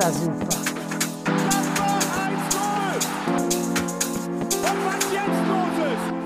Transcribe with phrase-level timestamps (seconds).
[0.00, 0.48] war super.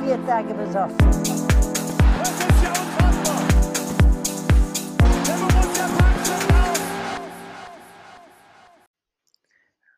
[0.05, 0.97] Vier Tage besoffen.
[2.19, 3.43] das ist ja unfassbar.
[5.27, 6.41] Der Borussia raus.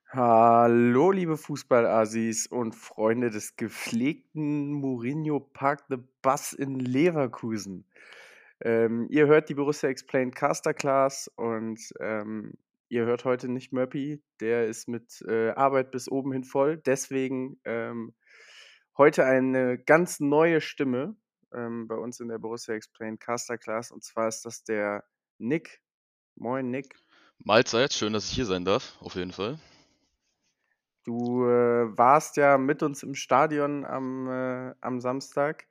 [0.08, 7.84] Hallo, liebe Fußballassis und Freunde des gepflegten Mourinho Park the Bus in Leverkusen.
[8.62, 12.54] Ähm, ihr hört die Borussia Explained Caster Class und ähm,
[12.88, 16.78] ihr hört heute nicht Murphy, der ist mit äh, Arbeit bis oben hin voll.
[16.78, 18.14] Deswegen ähm,
[18.96, 21.16] heute eine ganz neue Stimme
[21.52, 25.04] ähm, bei uns in der Borussia Explained Caster Class und zwar ist das der
[25.38, 25.80] Nick.
[26.36, 26.96] Moin, Nick.
[27.38, 29.58] Mahlzeit, schön, dass ich hier sein darf, auf jeden Fall.
[31.05, 35.66] Du äh, warst ja mit uns im Stadion am, äh, am Samstag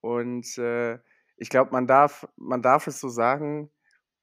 [0.00, 0.98] und äh,
[1.36, 3.70] ich glaube, man darf, man darf es so sagen,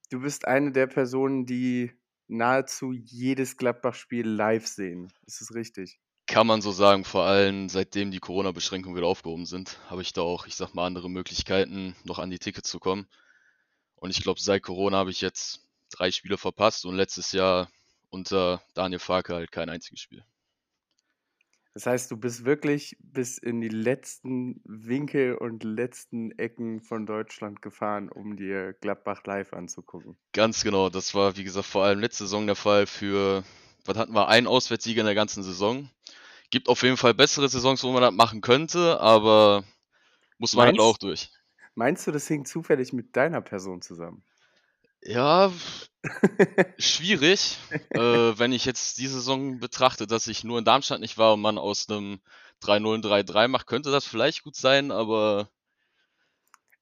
[0.10, 1.92] du bist eine der Personen, die
[2.30, 5.12] nahezu jedes Gladbach-Spiel live sehen.
[5.26, 6.00] Ist es richtig?
[6.28, 10.22] Kann man so sagen, vor allem seitdem die Corona-Beschränkungen wieder aufgehoben sind, habe ich da
[10.22, 13.08] auch, ich sag mal, andere Möglichkeiten, noch an die Tickets zu kommen.
[13.96, 17.70] Und ich glaube, seit Corona habe ich jetzt drei Spiele verpasst und letztes Jahr
[18.10, 20.24] unter Daniel Farke halt kein einziges Spiel.
[21.74, 27.62] Das heißt, du bist wirklich bis in die letzten Winkel und letzten Ecken von Deutschland
[27.62, 30.18] gefahren, um dir Gladbach live anzugucken.
[30.34, 33.44] Ganz genau, das war, wie gesagt, vor allem letzte Saison der Fall für,
[33.86, 35.90] was hatten wir, einen Auswärtssieger in der ganzen Saison.
[36.50, 39.64] Gibt auf jeden Fall bessere Saisons, wo man das machen könnte, aber
[40.40, 41.30] muss man halt Meinst- auch durch.
[41.76, 44.24] Meinst du, das hing zufällig mit deiner Person zusammen?
[45.04, 45.52] Ja,
[46.78, 47.60] schwierig,
[47.94, 51.42] äh, wenn ich jetzt die Saison betrachte, dass ich nur in Darmstadt nicht war und
[51.42, 52.20] man aus einem
[52.62, 55.50] 3-0 ein 3-3 macht, könnte das vielleicht gut sein, aber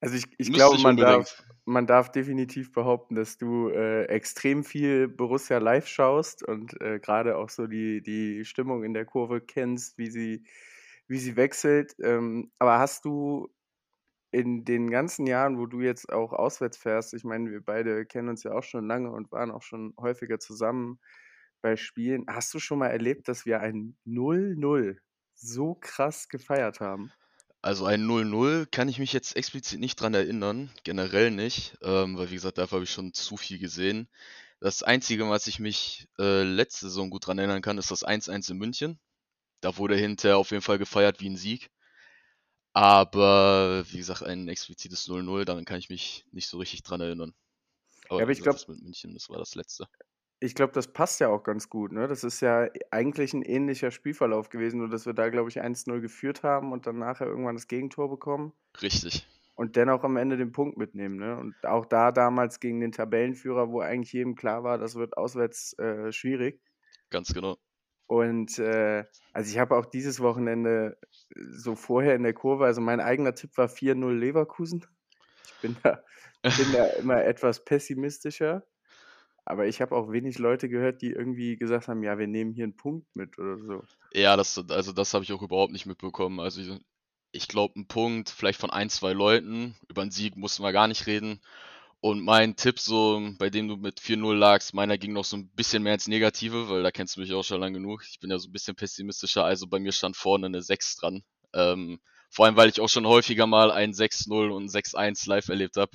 [0.00, 0.98] Also ich, ich glaube, man unbedingt.
[0.98, 7.00] darf, man darf definitiv behaupten, dass du äh, extrem viel Borussia live schaust und äh,
[7.00, 10.44] gerade auch so die, die Stimmung in der Kurve kennst, wie sie,
[11.08, 11.96] wie sie wechselt.
[12.02, 13.48] Ähm, aber hast du
[14.30, 18.28] in den ganzen Jahren, wo du jetzt auch auswärts fährst, ich meine, wir beide kennen
[18.28, 21.00] uns ja auch schon lange und waren auch schon häufiger zusammen
[21.62, 24.98] bei Spielen, hast du schon mal erlebt, dass wir ein 0-0
[25.34, 27.12] so krass gefeiert haben?
[27.62, 32.30] also ein 0-0 kann ich mich jetzt explizit nicht dran erinnern, generell nicht, ähm, weil
[32.30, 34.08] wie gesagt, dafür habe ich schon zu viel gesehen.
[34.60, 38.50] Das Einzige, was ich mich äh, letzte Saison gut dran erinnern kann, ist das 1-1
[38.50, 38.98] in München.
[39.60, 41.70] Da wurde hinterher auf jeden Fall gefeiert wie ein Sieg.
[42.78, 47.34] Aber wie gesagt, ein explizites 0-0, daran kann ich mich nicht so richtig dran erinnern.
[48.08, 49.88] Aber Ja, aber ich gesagt, glaub- das mit München, das war das letzte.
[50.38, 52.06] Ich glaube, das passt ja auch ganz gut, ne?
[52.06, 56.00] Das ist ja eigentlich ein ähnlicher Spielverlauf gewesen, nur dass wir da, glaube ich, 1-0
[56.00, 59.26] geführt haben und dann nachher irgendwann das Gegentor bekommen Richtig.
[59.56, 61.36] und dennoch am Ende den Punkt mitnehmen, ne?
[61.36, 65.76] Und auch da damals gegen den Tabellenführer, wo eigentlich jedem klar war, das wird auswärts
[65.80, 66.60] äh, schwierig.
[67.10, 67.58] Ganz genau.
[68.08, 69.04] Und äh,
[69.34, 70.98] also ich habe auch dieses Wochenende
[71.36, 74.84] äh, so vorher in der Kurve, also mein eigener Tipp war 4-0 Leverkusen.
[75.46, 76.02] Ich bin da,
[76.42, 78.64] bin da immer etwas pessimistischer.
[79.44, 82.64] Aber ich habe auch wenig Leute gehört, die irgendwie gesagt haben, ja, wir nehmen hier
[82.64, 83.84] einen Punkt mit oder so.
[84.12, 86.40] Ja, das, also das habe ich auch überhaupt nicht mitbekommen.
[86.40, 86.80] Also ich-
[87.32, 89.76] ich glaube, ein Punkt, vielleicht von ein, zwei Leuten.
[89.88, 91.40] Über einen Sieg mussten wir gar nicht reden.
[92.00, 95.48] Und mein Tipp, so, bei dem du mit 4-0 lagst, meiner ging noch so ein
[95.48, 98.04] bisschen mehr ins Negative, weil da kennst du mich auch schon lange genug.
[98.08, 101.24] Ich bin ja so ein bisschen pessimistischer, also bei mir stand vorne eine 6 dran.
[101.54, 101.98] Ähm,
[102.30, 105.76] vor allem, weil ich auch schon häufiger mal ein 6-0 und ein 6-1 live erlebt
[105.76, 105.90] habe.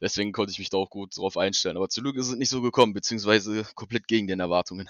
[0.00, 1.76] Deswegen konnte ich mich da auch gut drauf einstellen.
[1.76, 4.88] Aber zum Glück ist es nicht so gekommen, beziehungsweise komplett gegen den Erwartungen.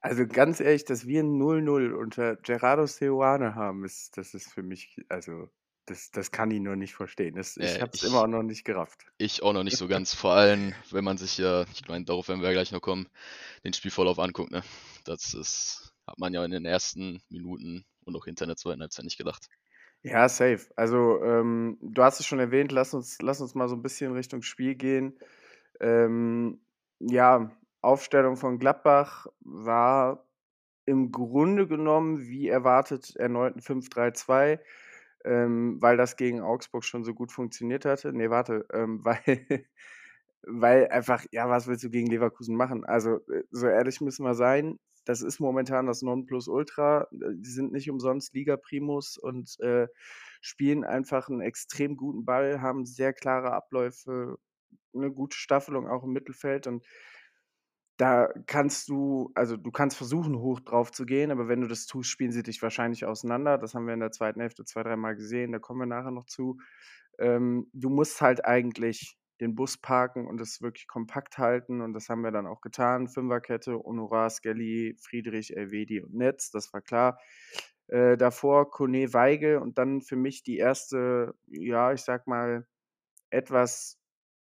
[0.00, 4.62] Also ganz ehrlich, dass wir ein 0-0 unter Gerardo Seoane haben, ist, das ist für
[4.62, 5.48] mich, also
[5.86, 7.36] das, das kann ich nur nicht verstehen.
[7.36, 9.06] Das, ich Äh, habe es immer auch noch nicht gerafft.
[9.18, 12.28] Ich auch noch nicht so ganz, vor allem, wenn man sich ja, ich meine, darauf
[12.28, 13.08] werden wir ja gleich noch kommen,
[13.64, 14.62] den Spielverlauf anguckt, ne?
[15.04, 19.04] Das ist, hat man ja in den ersten Minuten und auch hinter der zweiten Halbzeit
[19.04, 19.48] nicht gedacht.
[20.02, 20.68] Ja, safe.
[20.76, 24.12] Also, ähm, du hast es schon erwähnt, lass uns, lass uns mal so ein bisschen
[24.12, 25.18] Richtung Spiel gehen.
[25.80, 26.60] Ähm,
[27.00, 27.50] ja,
[27.82, 30.28] Aufstellung von Gladbach war
[30.86, 34.60] im Grunde genommen, wie erwartet, erneut ein 5-3-2,
[35.26, 38.12] ähm, weil das gegen Augsburg schon so gut funktioniert hatte.
[38.12, 39.66] Nee, warte, ähm, weil,
[40.42, 42.84] weil einfach, ja, was willst du gegen Leverkusen machen?
[42.84, 47.08] Also, äh, so ehrlich müssen wir sein, das ist momentan das Nonplusultra.
[47.12, 49.86] Die sind nicht umsonst Liga-Primus und äh,
[50.40, 54.36] spielen einfach einen extrem guten Ball, haben sehr klare Abläufe,
[54.94, 56.84] eine gute Staffelung auch im Mittelfeld und
[57.96, 61.86] da kannst du, also du kannst versuchen, hoch drauf zu gehen, aber wenn du das
[61.86, 63.58] tust, spielen sie dich wahrscheinlich auseinander.
[63.58, 66.26] Das haben wir in der zweiten Hälfte zwei, dreimal gesehen, da kommen wir nachher noch
[66.26, 66.58] zu.
[67.18, 71.80] Ähm, du musst halt eigentlich den Bus parken und es wirklich kompakt halten.
[71.80, 73.08] Und das haben wir dann auch getan.
[73.08, 77.18] Fünferkette, Honorar, Skelly, Friedrich, Elvedi und Netz, das war klar.
[77.88, 82.66] Äh, davor Kone Weigel und dann für mich die erste, ja, ich sag mal,
[83.30, 83.98] etwas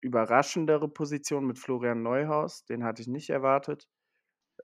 [0.04, 2.64] überraschendere Position mit Florian Neuhaus.
[2.66, 3.88] Den hatte ich nicht erwartet.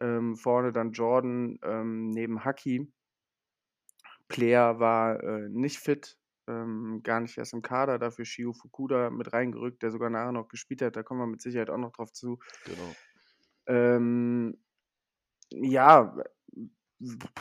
[0.00, 2.92] Ähm, vorne dann Jordan ähm, neben Haki.
[4.28, 6.16] Player war äh, nicht fit,
[6.46, 10.48] ähm, gar nicht erst im Kader, dafür Shio Fukuda mit reingerückt, der sogar nachher noch
[10.48, 10.94] gespielt hat.
[10.94, 12.38] Da kommen wir mit Sicherheit auch noch drauf zu.
[12.64, 12.94] Genau.
[13.66, 14.62] Ähm,
[15.50, 16.16] ja,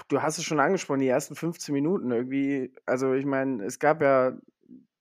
[0.07, 2.73] du hast es schon angesprochen, die ersten 15 Minuten irgendwie.
[2.85, 4.35] Also, ich meine, es gab ja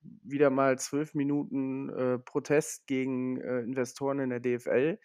[0.00, 4.98] wieder mal zwölf Minuten äh, Protest gegen äh, Investoren in der DFL.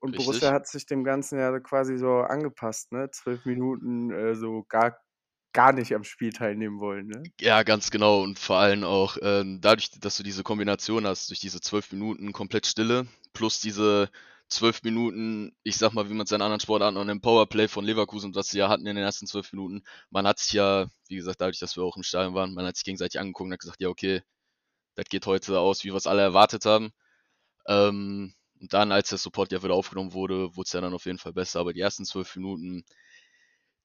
[0.00, 0.26] Und Richtig.
[0.26, 3.10] Borussia hat sich dem Ganzen ja quasi so angepasst, ne?
[3.10, 4.98] Zwölf Minuten äh, so gar,
[5.54, 7.22] gar nicht am Spiel teilnehmen wollen, ne?
[7.40, 8.22] Ja, ganz genau.
[8.22, 12.32] Und vor allem auch ähm, dadurch, dass du diese Kombination hast, durch diese zwölf Minuten
[12.32, 14.10] komplett Stille, plus diese
[14.48, 17.84] zwölf Minuten, ich sag mal, wie man es in anderen Sportarten und im Powerplay von
[17.84, 21.16] Leverkusen, was sie ja hatten in den ersten zwölf Minuten, man hat sich ja, wie
[21.16, 23.60] gesagt, dadurch, dass wir auch im Stadion waren, man hat sich gegenseitig angeguckt und hat
[23.60, 24.22] gesagt, ja, okay,
[24.94, 26.92] das geht heute aus, wie wir es alle erwartet haben.
[27.66, 31.06] Ähm, und dann, als der Support ja wieder aufgenommen wurde, wurde es ja dann auf
[31.06, 31.60] jeden Fall besser.
[31.60, 32.84] Aber die ersten zwölf Minuten,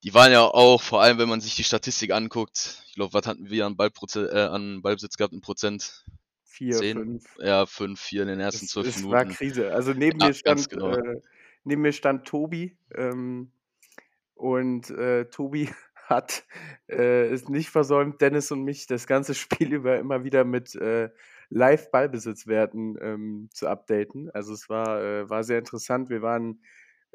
[0.02, 3.26] die waren ja auch, vor allem wenn man sich die Statistik anguckt, ich glaube, was
[3.26, 6.04] hatten wir an, Ballproze äh, an Ballbesitz gehabt in Prozent?
[6.50, 6.96] Vier, Zehn?
[6.96, 7.24] fünf.
[7.38, 9.28] Ja, fünf, vier in den ersten Es, zwölf es war Minuten.
[9.28, 9.72] Krise.
[9.72, 10.96] Also neben Ja, mir stand, genau.
[10.96, 11.20] äh,
[11.64, 13.52] neben mir stand Tobi ähm,
[14.34, 15.70] und äh, Tobi
[16.06, 16.44] hat
[16.88, 21.10] äh, es nicht versäumt, Dennis und mich das ganze Spiel über immer wieder mit äh,
[21.50, 24.30] Live-Ballbesitzwerten ähm, zu updaten.
[24.30, 26.10] Also es war, äh, war sehr interessant.
[26.10, 26.62] Wir waren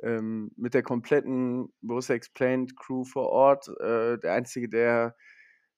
[0.02, 3.68] ähm, mit der kompletten Borussia Explained Crew vor Ort.
[3.80, 5.16] Äh, der Einzige, der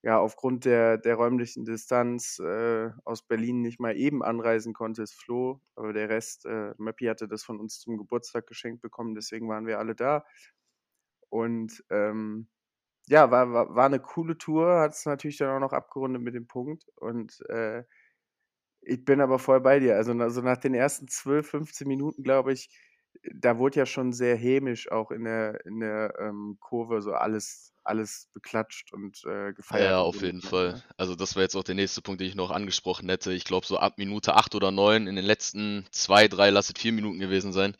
[0.08, 5.14] ja aufgrund der, der räumlichen Distanz äh, aus Berlin nicht mal eben anreisen konnte, ist
[5.14, 5.60] Flo.
[5.76, 9.68] Aber der Rest, äh, Möppi hatte das von uns zum Geburtstag geschenkt bekommen, deswegen waren
[9.68, 10.24] wir alle da.
[11.30, 12.48] Und ähm,
[13.08, 16.36] ja, war, war, war eine coole Tour, hat es natürlich dann auch noch abgerundet mit
[16.36, 16.86] dem Punkt.
[16.96, 17.84] Und äh,
[18.82, 19.98] ich bin aber voll bei dir.
[19.98, 22.70] Also, also nach den ersten 12, 15 Minuten, glaube ich,
[23.34, 27.74] da wurde ja schon sehr hämisch auch in der, in der ähm, Kurve so alles,
[27.84, 29.92] alles beklatscht und äh, gefeiert.
[29.92, 30.74] Ja, auf jeden genommen, Fall.
[30.74, 30.84] ne?
[30.98, 33.34] Also das wäre jetzt auch der nächste Punkt, den ich noch angesprochen hätte.
[33.34, 36.92] Ich glaube, so ab Minute acht oder neun in den letzten zwei, drei, lasset vier
[36.92, 37.76] Minuten gewesen sein,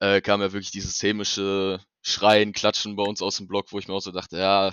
[0.00, 3.88] äh, kam ja wirklich dieses hämische Schreien, Klatschen bei uns aus dem Block, wo ich
[3.88, 4.72] mir auch so dachte, ja,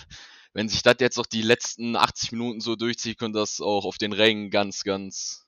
[0.53, 3.97] wenn sich das jetzt noch die letzten 80 Minuten so durchzieht, könnte das auch auf
[3.97, 5.45] den Rängen ganz, ganz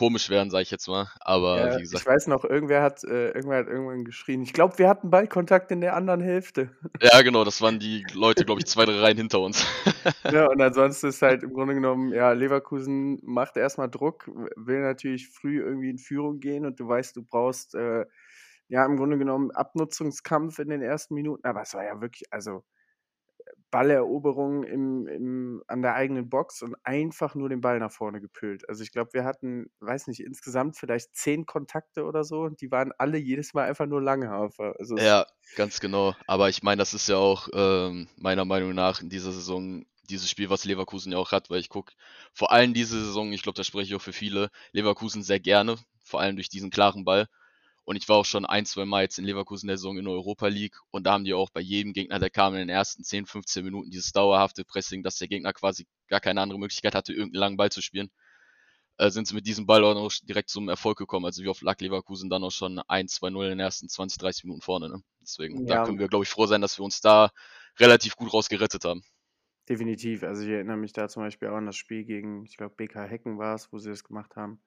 [0.00, 1.08] komisch werden, sage ich jetzt mal.
[1.20, 4.40] Aber Ja, wie ich gesagt, weiß noch, irgendwer hat, äh, irgendwer hat irgendwann geschrien.
[4.40, 6.70] Ich glaube, wir hatten Ballkontakt in der anderen Hälfte.
[7.02, 9.66] ja genau, das waren die Leute, glaube ich, zwei, drei Reihen hinter uns.
[10.32, 15.28] Ja, und ansonsten ist halt im Grunde genommen, ja, Leverkusen macht erstmal Druck, will natürlich
[15.28, 18.06] früh irgendwie in Führung gehen und du weißt, du brauchst, äh,
[18.68, 21.44] ja, im Grunde genommen Abnutzungskampf in den ersten Minuten.
[21.44, 22.64] Aber es war ja wirklich, also
[23.70, 28.68] Balleroberung im, im, an der eigenen Box und einfach nur den Ball nach vorne gepült.
[28.68, 32.70] Also ich glaube, wir hatten, weiß nicht, insgesamt vielleicht zehn Kontakte oder so und die
[32.70, 34.74] waren alle jedes Mal einfach nur Langhafer.
[34.78, 35.26] Also Ja,
[35.56, 36.14] ganz genau.
[36.26, 40.28] Aber ich meine, das ist ja auch ähm, meiner Meinung nach in dieser Saison dieses
[40.28, 41.94] Spiel, was Leverkusen ja auch hat, weil ich gucke
[42.34, 45.76] vor allem diese Saison, ich glaube, da spreche ich auch für viele, Leverkusen sehr gerne,
[46.04, 47.26] vor allem durch diesen klaren Ball.
[47.90, 50.14] Und ich war auch schon ein, zwei Mal jetzt in Leverkusen der Saison in der
[50.14, 53.02] Europa League und da haben die auch bei jedem Gegner, der kam in den ersten
[53.02, 57.12] 10, 15 Minuten dieses dauerhafte Pressing, dass der Gegner quasi gar keine andere Möglichkeit hatte,
[57.12, 58.08] irgendeinen langen Ball zu spielen,
[58.98, 61.26] äh, sind sie mit diesem Ball auch noch direkt zum Erfolg gekommen.
[61.26, 64.62] Also wie oft lag Leverkusen dann auch schon 1-2-0 in den ersten 20, 30 Minuten
[64.62, 64.88] vorne.
[64.88, 65.02] Ne?
[65.20, 67.32] Deswegen, da ja, können wir, glaube ich, froh sein, dass wir uns da
[67.80, 69.02] relativ gut rausgerettet haben.
[69.68, 70.22] definitiv.
[70.22, 73.08] Also ich erinnere mich da zum Beispiel auch an das Spiel gegen, ich glaube, BK
[73.08, 74.62] Hecken war es, wo sie das gemacht haben.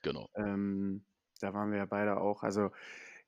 [0.00, 0.30] Genau.
[0.34, 1.04] Ähm,
[1.42, 2.42] da waren wir ja beide auch.
[2.42, 2.70] Also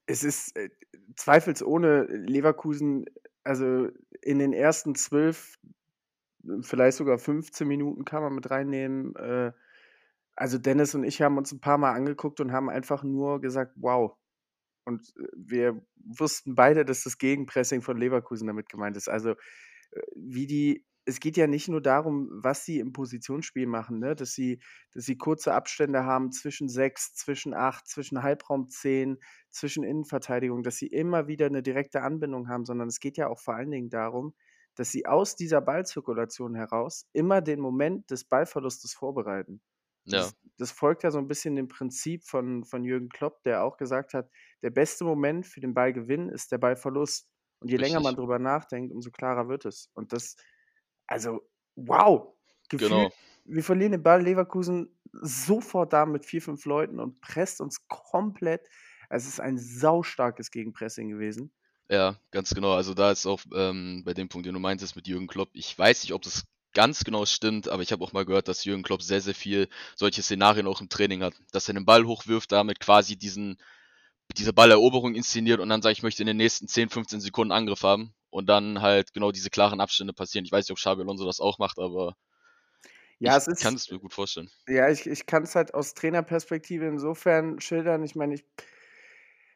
[0.07, 0.71] es ist äh,
[1.17, 3.07] zweifelsohne Leverkusen,
[3.43, 3.89] also
[4.23, 5.59] in den ersten zwölf,
[6.63, 9.15] vielleicht sogar 15 Minuten kann man mit reinnehmen.
[9.17, 9.53] Äh,
[10.37, 13.73] also Dennis und ich haben uns ein paar Mal angeguckt und haben einfach nur gesagt,
[13.77, 14.17] wow.
[14.85, 19.09] Und äh, wir wussten beide, dass das Gegenpressing von Leverkusen damit gemeint ist.
[19.09, 19.37] Also äh,
[20.15, 24.15] wie die, es geht ja nicht nur darum, was sie im Positionsspiel machen, ne?
[24.15, 24.61] dass, sie,
[24.93, 29.19] dass sie kurze Abstände haben zwischen sechs, zwischen acht, zwischen Halbraum zehn,
[29.51, 33.39] zwischen Innenverteidigung, dass sie immer wieder eine direkte Anbindung haben, sondern es geht ja auch
[33.39, 34.35] vor allen Dingen darum,
[34.77, 39.61] dass sie aus dieser Ballzirkulation heraus immer den Moment des Ballverlustes vorbereiten.
[40.07, 43.63] Ja, das, das folgt ja so ein bisschen dem Prinzip von, von Jürgen Klopp, der
[43.63, 44.31] auch gesagt hat,
[44.63, 47.29] der beste Moment für den Ballgewinn ist der Ballverlust.
[47.61, 48.19] Und je länger man richtig.
[48.19, 49.91] drüber nachdenkt, umso klarer wird es.
[49.95, 50.37] Und das,
[51.07, 51.43] also,
[51.77, 52.35] wow,
[52.69, 53.13] Gefühlt, Genau.
[53.45, 58.69] wir verlieren den Ball, Leverkusen sofort da mit vier, fünf Leuten und presst uns komplett.
[59.11, 61.53] Es ist ein saustarkes Gegenpressing gewesen.
[61.89, 62.73] Ja, ganz genau.
[62.73, 65.79] Also da ist auch ähm, bei dem Punkt, den du meintest mit Jürgen Klopp, ich
[65.79, 68.83] weiß nicht, ob das ganz genau stimmt, aber ich habe auch mal gehört, dass Jürgen
[68.83, 71.35] Klopp sehr, sehr viel solche Szenarien auch im Training hat.
[71.53, 73.59] Dass er den Ball hochwirft, damit quasi diesen,
[74.37, 77.83] diese Balleroberung inszeniert und dann sagt, ich möchte in den nächsten 10, 15 Sekunden Angriff
[77.83, 80.45] haben und dann halt genau diese klaren Abstände passieren.
[80.45, 82.17] Ich weiß nicht, ob Xabi Alonso das auch macht, aber
[83.19, 84.51] Ja, ich es kann ist, es mir gut vorstellen.
[84.69, 88.05] ja, ich, ich kann es halt aus Trainerperspektive insofern schildern.
[88.05, 88.47] Ich meine, ich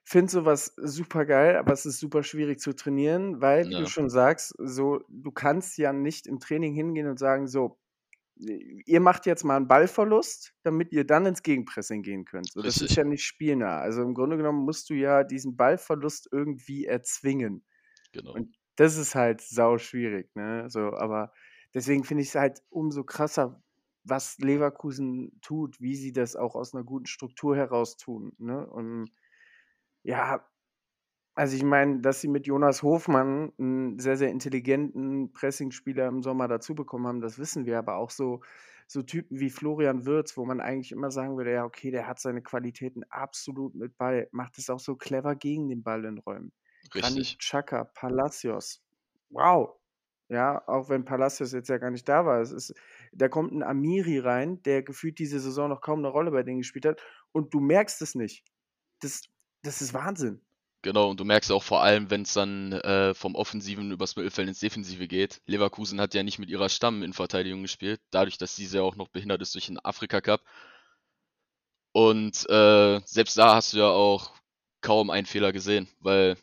[0.04, 3.86] finde sowas super geil, aber es ist super schwierig zu trainieren, weil, wie du Ja,
[3.86, 7.78] schon sagst, so, du kannst ja nicht im Training hingehen und sagen, so,
[8.36, 12.52] ihr macht jetzt mal einen Ballverlust, damit ihr dann ins Gegenpressing gehen könnt.
[12.52, 12.96] So, das ist richtig.
[12.96, 13.80] ja nicht spielnah.
[13.80, 17.64] Also im Grunde genommen musst du ja diesen Ballverlust irgendwie erzwingen.
[18.12, 18.36] Genau.
[18.36, 20.70] Und das ist halt sau schwierig, ne?
[20.70, 21.32] So, aber
[21.74, 23.62] deswegen finde ich es halt umso krasser,
[24.04, 28.66] was Leverkusen tut, wie sie das auch aus einer guten Struktur heraus tun, ne?
[28.66, 29.10] Und
[30.04, 30.46] ja,
[31.34, 36.48] also ich meine, dass sie mit Jonas Hofmann einen sehr, sehr intelligenten Pressingspieler im Sommer
[36.48, 37.78] dazu bekommen haben, das wissen wir.
[37.78, 38.42] Aber auch so,
[38.88, 42.18] so Typen wie Florian Wirtz, wo man eigentlich immer sagen würde, ja, okay, der hat
[42.20, 46.52] seine Qualitäten absolut mit Ball, macht es auch so clever gegen den Ball in Räumen.
[46.94, 47.38] Richtig.
[47.38, 48.82] Xhaka, Palacios,
[49.30, 49.74] wow.
[50.30, 52.40] Ja, auch wenn Palacios jetzt ja gar nicht da war.
[52.42, 52.74] Es ist,
[53.12, 56.58] da kommt ein Amiri rein, der gefühlt diese Saison noch kaum eine Rolle bei denen
[56.58, 57.00] gespielt hat.
[57.32, 58.44] Und du merkst es nicht.
[59.00, 59.22] Das,
[59.62, 60.42] das ist Wahnsinn.
[60.82, 64.48] Genau, und du merkst auch vor allem, wenn es dann äh, vom Offensiven übers Mittelfeld
[64.48, 65.40] ins Defensive geht.
[65.46, 68.96] Leverkusen hat ja nicht mit ihrer Stamm in Verteidigung gespielt, dadurch, dass diese ja auch
[68.96, 70.42] noch behindert ist durch den Afrika Cup.
[71.92, 74.32] Und äh, selbst da hast du ja auch
[74.80, 76.36] kaum einen Fehler gesehen, weil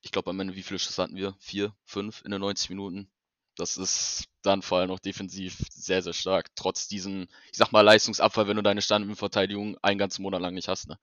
[0.00, 1.34] ich glaube am Ende, wie viele Schüsse hatten wir?
[1.40, 3.10] Vier, fünf in den 90 Minuten.
[3.56, 6.46] Das ist dann vor allem noch defensiv sehr, sehr stark.
[6.54, 10.68] Trotz diesen, ich sag mal, Leistungsabfall, wenn du deine Standardverteidigung einen ganzen Monat lang nicht
[10.68, 10.88] hast.
[10.88, 10.98] Ne?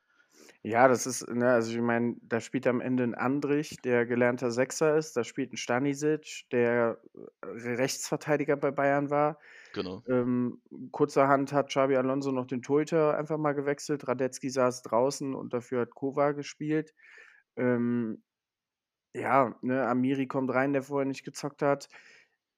[0.63, 4.49] Ja, das ist, ne, also ich meine, da spielt am Ende ein Andrich, der gelernter
[4.49, 6.99] Sechser ist, da spielt ein Stanisic, der
[7.43, 9.37] Rechtsverteidiger bei Bayern war.
[9.73, 10.01] Genau.
[10.07, 10.61] Ähm,
[10.91, 14.07] kurzerhand hat Xabi Alonso noch den Torhüter einfach mal gewechselt.
[14.07, 16.95] Radetzky saß draußen und dafür hat Kova gespielt.
[17.57, 18.23] Ähm,
[19.15, 21.89] ja, ne, Amiri kommt rein, der vorher nicht gezockt hat.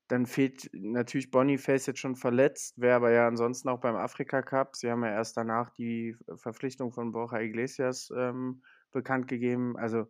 [0.07, 4.75] Dann fehlt natürlich Boniface jetzt schon verletzt, wäre aber ja ansonsten auch beim Afrika Cup.
[4.75, 9.77] Sie haben ja erst danach die Verpflichtung von Borja Iglesias ähm, bekannt gegeben.
[9.77, 10.07] Also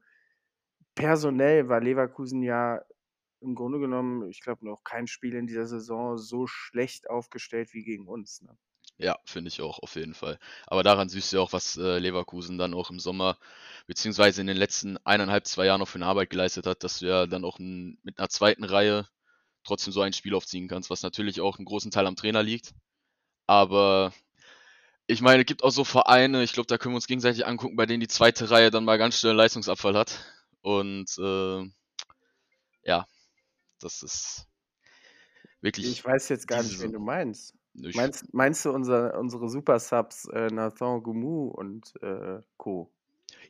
[0.95, 2.81] personell war Leverkusen ja
[3.41, 7.83] im Grunde genommen, ich glaube, noch kein Spiel in dieser Saison so schlecht aufgestellt wie
[7.83, 8.41] gegen uns.
[8.41, 8.57] Ne?
[8.99, 10.39] Ja, finde ich auch, auf jeden Fall.
[10.65, 13.37] Aber daran siehst du ja auch, was äh, Leverkusen dann auch im Sommer,
[13.85, 17.07] beziehungsweise in den letzten eineinhalb, zwei Jahren noch für eine Arbeit geleistet hat, dass du
[17.07, 19.07] ja dann auch n, mit einer zweiten Reihe
[19.63, 22.73] trotzdem so ein Spiel aufziehen kannst, was natürlich auch einen großen Teil am Trainer liegt.
[23.45, 24.13] Aber
[25.07, 27.75] ich meine, es gibt auch so Vereine, ich glaube, da können wir uns gegenseitig angucken,
[27.75, 30.25] bei denen die zweite Reihe dann mal ganz schnell Leistungsabfall hat.
[30.61, 31.69] Und äh,
[32.83, 33.05] ja,
[33.79, 34.47] das ist
[35.61, 37.53] wirklich Ich weiß jetzt gar nicht, wen du meinst.
[37.81, 42.91] Ich, Meinst, meinst du unser, unsere Super-Subs äh, Nathan Goumou und äh, Co.?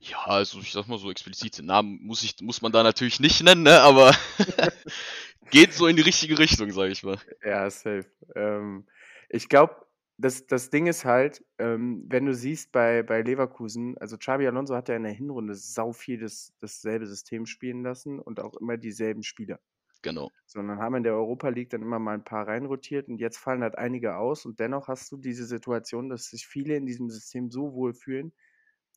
[0.02, 3.44] ja, also ich sag mal so explizite Namen muss ich, muss man da natürlich nicht
[3.44, 3.82] nennen, ne?
[3.82, 4.16] Aber
[5.52, 7.18] geht so in die richtige Richtung, sage ich mal.
[7.44, 8.06] Ja, safe.
[8.36, 8.86] Ähm,
[9.30, 9.76] ich glaube,
[10.18, 14.76] das, das Ding ist halt, ähm, wenn du siehst bei, bei Leverkusen, also Xabi Alonso
[14.76, 18.78] hat ja in der Hinrunde sau viel das, dasselbe System spielen lassen und auch immer
[18.78, 19.60] dieselben Spieler.
[20.08, 20.32] Genau.
[20.46, 23.64] Sondern haben in der Europa League dann immer mal ein paar reinrotiert und jetzt fallen
[23.64, 27.52] halt einige aus und dennoch hast du diese Situation, dass sich viele in diesem System
[27.52, 28.34] so wohl fühlen,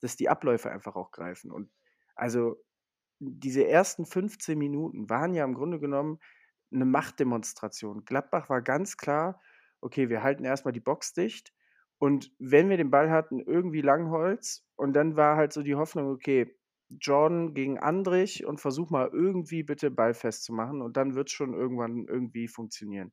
[0.00, 1.50] dass die Abläufe einfach auch greifen.
[1.50, 1.70] Und
[2.14, 2.62] also
[3.20, 6.18] diese ersten 15 Minuten waren ja im Grunde genommen
[6.72, 8.04] eine Machtdemonstration.
[8.04, 9.40] Gladbach war ganz klar,
[9.80, 11.52] okay, wir halten erstmal die Box dicht
[11.98, 16.08] und wenn wir den Ball hatten, irgendwie Langholz und dann war halt so die Hoffnung,
[16.10, 16.56] okay,
[16.90, 21.54] Jordan gegen Andrich und versuch mal irgendwie bitte Ball festzumachen und dann wird es schon
[21.54, 23.12] irgendwann irgendwie funktionieren.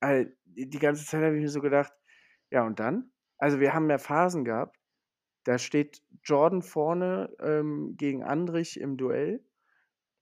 [0.00, 1.92] All, die ganze Zeit habe ich mir so gedacht,
[2.50, 3.12] ja und dann?
[3.38, 4.78] Also wir haben ja Phasen gehabt,
[5.44, 9.44] da steht Jordan vorne ähm, gegen Andrich im Duell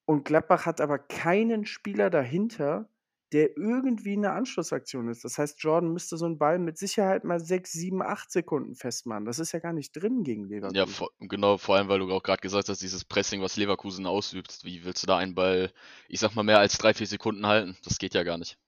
[0.07, 2.89] und Gladbach hat aber keinen Spieler dahinter,
[3.33, 5.25] der irgendwie eine Anschlussaktion ist.
[5.25, 9.25] Das heißt, Jordan müsste so einen Ball mit Sicherheit mal 6, 7, 8 Sekunden festmachen.
[9.25, 10.87] Das ist ja gar nicht drin gegen Ja, Leverkusen.
[10.87, 14.61] vor, genau, vor allem, weil du auch gerade gesagt hast, dieses Pressing, was Leverkusen ausübt.
[14.65, 15.73] Wie willst du da einen Ball,
[16.09, 17.77] ich sag mal, mehr als drei, vier Sekunden halten?
[17.85, 18.59] Das geht ja gar nicht.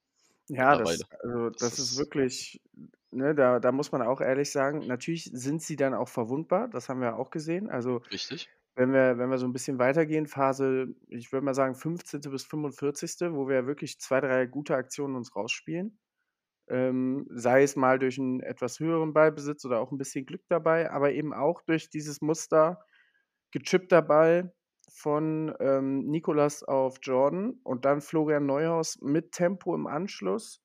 [0.48, 2.60] Ja, das, also Das das ist ist, wirklich,
[3.10, 6.88] ne, da, da muss man auch ehrlich sagen, natürlich sind sie dann auch verwundbar, das
[6.88, 7.68] haben wir auch gesehen.
[7.68, 8.48] Also richtig.
[8.78, 12.20] Wenn wir, wenn wir so ein bisschen weitergehen, Phase, ich würde mal sagen 15.
[12.30, 15.98] bis 45., wo wir wirklich zwei, drei gute Aktionen uns rausspielen.
[16.68, 20.92] Ähm, sei es mal durch einen etwas höheren Ballbesitz oder auch ein bisschen Glück dabei,
[20.92, 22.78] aber eben auch durch dieses Muster
[23.52, 24.54] gechippter Ball
[24.92, 30.62] von ähm, Nicolas auf Jordan und dann Florian Neuhaus mit Tempo im Anschluss.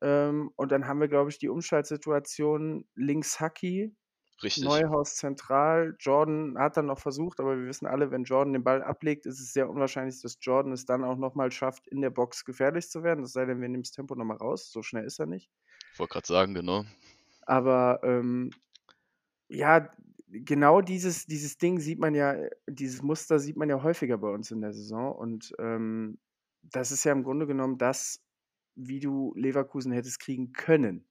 [0.00, 3.94] Ähm, und dann haben wir, glaube ich, die Umschaltsituation links Haki,
[4.42, 4.64] Richtig.
[4.64, 5.96] Neuhaus zentral.
[6.00, 9.40] Jordan hat dann noch versucht, aber wir wissen alle, wenn Jordan den Ball ablegt, ist
[9.40, 13.02] es sehr unwahrscheinlich, dass Jordan es dann auch nochmal schafft, in der Box gefährlich zu
[13.02, 13.24] werden.
[13.24, 14.70] Es sei denn, wir nehmen das Tempo nochmal raus.
[14.72, 15.50] So schnell ist er nicht.
[15.92, 16.84] Ich wollte gerade sagen, genau.
[17.42, 18.50] Aber ähm,
[19.48, 19.90] ja,
[20.28, 24.50] genau dieses, dieses Ding sieht man ja, dieses Muster sieht man ja häufiger bei uns
[24.50, 25.12] in der Saison.
[25.12, 26.18] Und ähm,
[26.62, 28.20] das ist ja im Grunde genommen das,
[28.74, 31.06] wie du Leverkusen hättest kriegen können.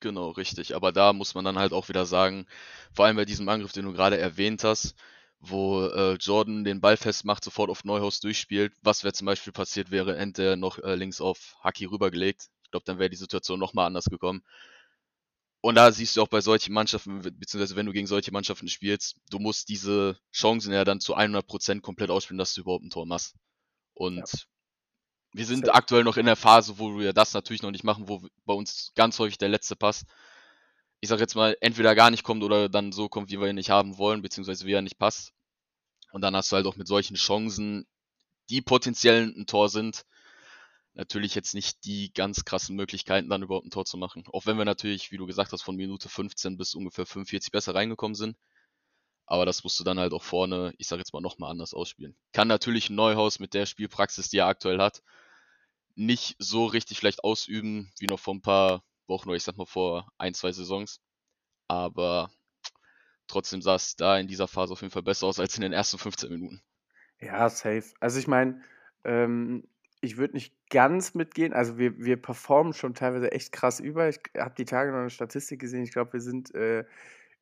[0.00, 0.74] Genau, richtig.
[0.74, 2.46] Aber da muss man dann halt auch wieder sagen,
[2.92, 4.94] vor allem bei diesem Angriff, den du gerade erwähnt hast,
[5.40, 8.72] wo äh, Jordan den Ball festmacht, sofort auf Neuhaus durchspielt.
[8.82, 12.48] Was wäre zum Beispiel passiert, wäre Ente noch äh, links auf Haki rübergelegt.
[12.64, 14.42] Ich glaube, dann wäre die Situation nochmal anders gekommen.
[15.60, 19.16] Und da siehst du auch bei solchen Mannschaften, beziehungsweise wenn du gegen solche Mannschaften spielst,
[19.30, 23.06] du musst diese Chancen ja dann zu 100% komplett ausspielen, dass du überhaupt ein Tor
[23.06, 23.34] machst.
[23.94, 24.24] Und ja.
[25.36, 28.26] Wir sind aktuell noch in der Phase, wo wir das natürlich noch nicht machen, wo
[28.46, 30.06] bei uns ganz häufig der letzte Pass,
[31.00, 33.56] ich sag jetzt mal, entweder gar nicht kommt oder dann so kommt, wie wir ihn
[33.56, 35.34] nicht haben wollen, beziehungsweise wie er nicht passt.
[36.12, 37.86] Und dann hast du halt auch mit solchen Chancen,
[38.48, 40.06] die potenziell ein Tor sind,
[40.94, 44.24] natürlich jetzt nicht die ganz krassen Möglichkeiten, dann überhaupt ein Tor zu machen.
[44.32, 47.74] Auch wenn wir natürlich, wie du gesagt hast, von Minute 15 bis ungefähr 45 besser
[47.74, 48.38] reingekommen sind.
[49.26, 52.16] Aber das musst du dann halt auch vorne, ich sag jetzt mal, nochmal anders ausspielen.
[52.32, 55.02] Kann natürlich ein Neuhaus mit der Spielpraxis, die er aktuell hat,
[55.96, 59.66] nicht so richtig vielleicht ausüben, wie noch vor ein paar Wochen oder ich sag mal
[59.66, 61.00] vor ein, zwei Saisons.
[61.68, 62.30] Aber
[63.26, 65.72] trotzdem sah es da in dieser Phase auf jeden Fall besser aus als in den
[65.72, 66.62] ersten 15 Minuten.
[67.20, 67.84] Ja, safe.
[67.98, 68.62] Also ich meine,
[69.04, 69.66] ähm,
[70.00, 71.52] ich würde nicht ganz mitgehen.
[71.52, 74.08] Also wir, wir performen schon teilweise echt krass über.
[74.08, 75.82] Ich habe die Tage noch eine Statistik gesehen.
[75.82, 76.84] Ich glaube, wir sind äh,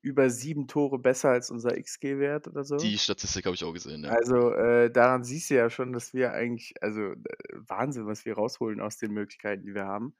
[0.05, 2.77] über sieben Tore besser als unser XG-Wert oder so.
[2.77, 4.11] Die Statistik habe ich auch gesehen, ja.
[4.11, 7.17] Also äh, daran siehst du ja schon, dass wir eigentlich, also äh,
[7.53, 10.15] Wahnsinn, was wir rausholen aus den Möglichkeiten, die wir haben.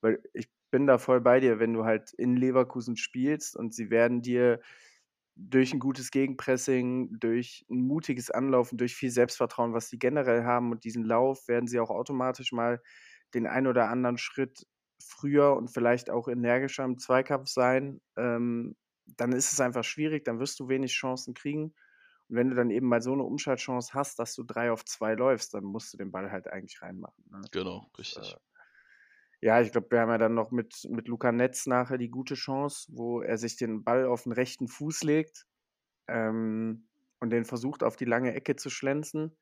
[0.00, 3.90] Weil ich bin da voll bei dir, wenn du halt in Leverkusen spielst und sie
[3.90, 4.60] werden dir
[5.36, 10.72] durch ein gutes Gegenpressing, durch ein mutiges Anlaufen, durch viel Selbstvertrauen, was sie generell haben
[10.72, 12.82] und diesen Lauf, werden sie auch automatisch mal
[13.34, 14.66] den ein oder anderen Schritt
[15.00, 18.00] früher und vielleicht auch energischer im Zweikampf sein.
[18.16, 18.74] Ähm,
[19.16, 21.74] dann ist es einfach schwierig, dann wirst du wenig Chancen kriegen.
[22.28, 25.14] Und wenn du dann eben mal so eine Umschaltchance hast, dass du drei auf zwei
[25.14, 27.24] läufst, dann musst du den Ball halt eigentlich reinmachen.
[27.30, 27.40] Ne?
[27.50, 28.34] Genau, richtig.
[28.34, 28.36] Äh,
[29.40, 32.34] ja, ich glaube, wir haben ja dann noch mit, mit Luca Netz nachher die gute
[32.34, 35.46] Chance, wo er sich den Ball auf den rechten Fuß legt
[36.08, 36.88] ähm,
[37.20, 39.36] und den versucht, auf die lange Ecke zu schlänzen.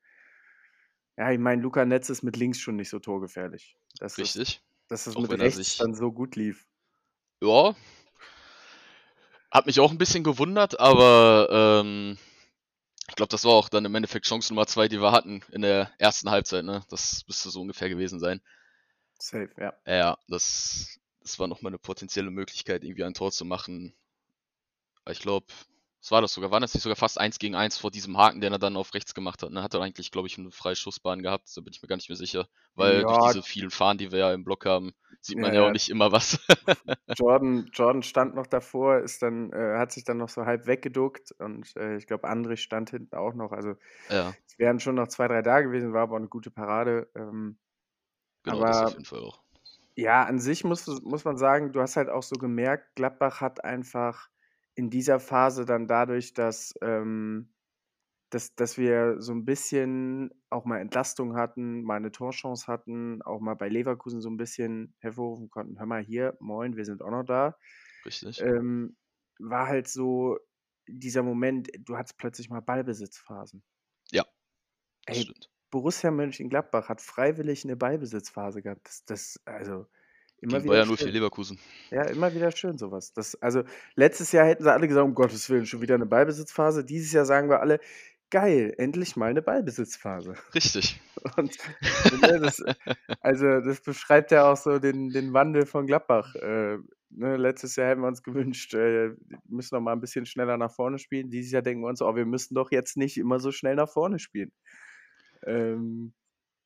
[1.17, 3.75] Ja, ich meine, Luca Netz ist mit links schon nicht so torgefährlich.
[3.99, 4.41] Das Richtig.
[4.41, 6.67] Ist, dass es mit rechts dann so gut lief.
[7.41, 7.75] Ja.
[9.51, 12.17] Hat mich auch ein bisschen gewundert, aber ähm,
[13.07, 15.61] ich glaube, das war auch dann im Endeffekt Chance Nummer zwei, die wir hatten in
[15.61, 16.65] der ersten Halbzeit.
[16.65, 16.83] Ne?
[16.89, 18.41] Das müsste so ungefähr gewesen sein.
[19.19, 19.73] Safe, ja.
[19.85, 23.93] Ja, das, das war nochmal eine potenzielle Möglichkeit, irgendwie ein Tor zu machen.
[25.09, 25.47] Ich glaube,
[26.01, 26.51] was war das sogar?
[26.51, 28.93] War das nicht sogar fast eins gegen eins vor diesem Haken, den er dann auf
[28.93, 29.51] rechts gemacht hat?
[29.51, 29.63] Ne?
[29.63, 32.09] Hat er eigentlich, glaube ich, eine freie Schussbahn gehabt, da bin ich mir gar nicht
[32.09, 32.47] mehr sicher.
[32.75, 33.07] Weil ja.
[33.07, 35.71] durch diese vielen Fahnen, die wir ja im Block haben, sieht man ja, ja auch
[35.71, 36.39] nicht immer was.
[37.17, 41.31] Jordan, Jordan stand noch davor, ist dann, äh, hat sich dann noch so halb weggeduckt
[41.39, 43.51] und äh, ich glaube, André stand hinten auch noch.
[43.51, 43.75] Also
[44.09, 44.33] ja.
[44.45, 47.09] es wären schon noch zwei, drei da gewesen, war aber eine gute Parade.
[47.15, 47.57] Ähm,
[48.47, 49.41] Genau, das auf jeden Fall auch.
[49.95, 53.63] Ja, an sich muss, muss man sagen, du hast halt auch so gemerkt, Gladbach hat
[53.63, 54.29] einfach
[54.77, 57.53] in dieser Phase dann dadurch, dass, ähm,
[58.29, 63.39] dass, dass wir so ein bisschen auch mal Entlastung hatten, mal eine Torchance hatten, auch
[63.41, 67.11] mal bei Leverkusen so ein bisschen hervorrufen konnten, hör mal hier, moin, wir sind auch
[67.11, 67.57] noch da.
[68.05, 68.39] Richtig.
[68.41, 68.97] Ähm,
[69.39, 70.37] war halt so
[70.87, 73.63] dieser Moment, du hattest plötzlich mal Ballbesitzphasen.
[74.11, 74.25] Ja,
[75.07, 75.49] Ey, stimmt.
[75.71, 78.87] Borussia Mönchengladbach hat freiwillig eine Ballbesitzphase gehabt.
[78.87, 79.87] Das, das also
[80.41, 80.85] immer Gegen wieder.
[80.85, 81.59] Nur für Leverkusen.
[81.91, 83.13] Ja, immer wieder schön sowas.
[83.13, 83.63] Das, also
[83.95, 86.83] letztes Jahr hätten sie alle gesagt, um Gottes Willen, schon wieder eine Ballbesitzphase.
[86.85, 87.79] Dieses Jahr sagen wir alle,
[88.29, 90.35] geil, endlich mal eine Ballbesitzphase.
[90.53, 90.99] Richtig.
[91.37, 91.57] Und
[92.21, 92.63] ne, das,
[93.21, 96.35] also das beschreibt ja auch so den, den Wandel von Gladbach.
[96.35, 96.77] Äh,
[97.09, 99.11] ne, letztes Jahr hätten wir uns gewünscht, äh,
[99.47, 101.29] müssen noch mal ein bisschen schneller nach vorne spielen.
[101.29, 103.89] Dieses Jahr denken wir uns, oh, wir müssen doch jetzt nicht immer so schnell nach
[103.89, 104.51] vorne spielen.
[105.45, 106.13] Ähm,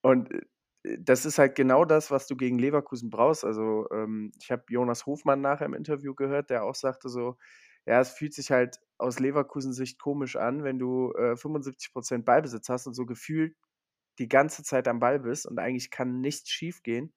[0.02, 0.42] und äh,
[0.84, 3.46] das ist halt genau das, was du gegen Leverkusen brauchst.
[3.46, 7.38] Also ähm, ich habe Jonas Hofmann nachher im Interview gehört, der auch sagte so,
[7.86, 12.70] ja, es fühlt sich halt aus Leverkusen Sicht komisch an, wenn du äh, 75% Ballbesitz
[12.70, 13.56] hast und so gefühlt
[14.20, 17.14] die ganze Zeit am Ball bist und eigentlich kann nichts schief gehen.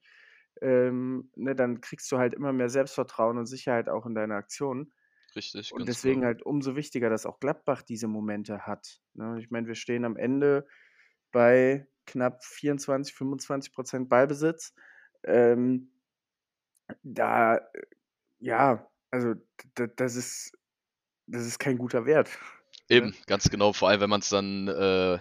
[0.63, 4.93] ähm, ne, dann kriegst du halt immer mehr Selbstvertrauen und Sicherheit auch in deine Aktionen.
[5.37, 6.27] Richtig, Und deswegen genau.
[6.27, 9.01] halt umso wichtiger, dass auch Gladbach diese Momente hat.
[9.15, 9.39] Ne?
[9.41, 10.67] Ich meine, wir stehen am Ende
[11.33, 14.75] bei knapp 24, 25 Prozent Ballbesitz.
[15.25, 15.91] Ähm,
[17.03, 17.61] da,
[18.39, 19.35] ja, also
[19.97, 20.53] das ist,
[21.27, 22.31] das ist kein guter Wert.
[22.91, 22.97] Ne?
[22.97, 23.73] Eben, ganz genau.
[23.73, 25.19] Vor allem, wenn man es dann äh,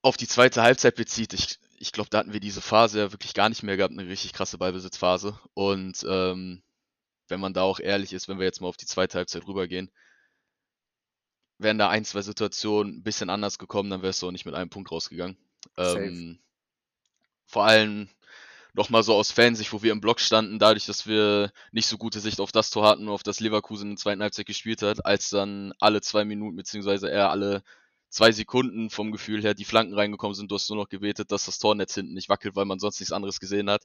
[0.00, 1.34] auf die zweite Halbzeit bezieht.
[1.34, 4.08] Ich, ich glaube, da hatten wir diese Phase ja wirklich gar nicht mehr gehabt, eine
[4.08, 5.38] richtig krasse Ballbesitzphase.
[5.52, 6.62] Und ähm,
[7.28, 9.90] wenn man da auch ehrlich ist, wenn wir jetzt mal auf die zweite Halbzeit rübergehen,
[11.58, 14.54] wären da ein, zwei Situationen ein bisschen anders gekommen, dann wärst du auch nicht mit
[14.54, 15.36] einem Punkt rausgegangen.
[15.76, 16.38] Ähm,
[17.46, 18.08] vor allem
[18.74, 22.20] nochmal so aus Fansicht, wo wir im Block standen, dadurch, dass wir nicht so gute
[22.20, 25.30] Sicht auf das Tor hatten, auf das Leverkusen in der zweiten Halbzeit gespielt hat, als
[25.30, 27.62] dann alle zwei Minuten, beziehungsweise eher alle
[28.08, 30.50] zwei Sekunden vom Gefühl her die Flanken reingekommen sind.
[30.50, 33.12] Du hast nur noch gebetet, dass das Tornetz hinten nicht wackelt, weil man sonst nichts
[33.12, 33.82] anderes gesehen hat.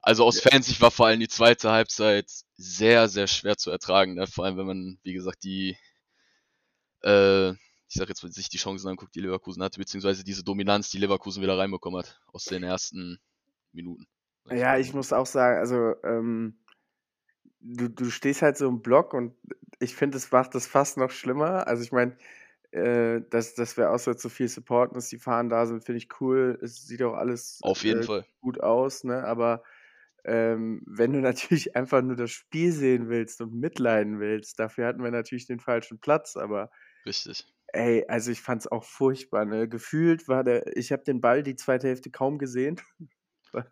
[0.00, 0.50] Also aus Ja.
[0.50, 4.14] Fansicht war vor allem die zweite Halbzeit sehr, sehr schwer zu ertragen.
[4.14, 4.26] Ne?
[4.26, 5.76] Vor allem, wenn man, wie gesagt, die,
[7.04, 10.90] äh, ich sag jetzt, wenn sich die Chancen anguckt, die Leverkusen hatte, beziehungsweise diese Dominanz,
[10.90, 13.18] die Leverkusen wieder reinbekommen hat aus den ersten
[13.72, 14.06] Minuten.
[14.50, 16.58] Ja, ich muss auch sagen, also ähm,
[17.60, 19.34] du, du stehst halt so im Block und
[19.78, 21.66] ich finde, es macht das fast noch schlimmer.
[21.66, 22.16] Also ich meine,
[22.72, 26.08] äh, dass, dass wir auswärts so viel supporten, dass die Fahnen da sind, finde ich
[26.20, 26.58] cool.
[26.62, 28.26] Es sieht auch alles Auf jeden äh, Fall.
[28.40, 29.24] gut aus, ne?
[29.24, 29.62] Aber
[30.24, 35.02] ähm, wenn du natürlich einfach nur das Spiel sehen willst und mitleiden willst, dafür hatten
[35.04, 36.70] wir natürlich den falschen Platz, aber
[37.06, 37.46] Richtig.
[37.72, 39.68] ey, also ich fand es auch furchtbar, ne?
[39.68, 42.80] Gefühlt war der, ich habe den Ball die zweite Hälfte kaum gesehen.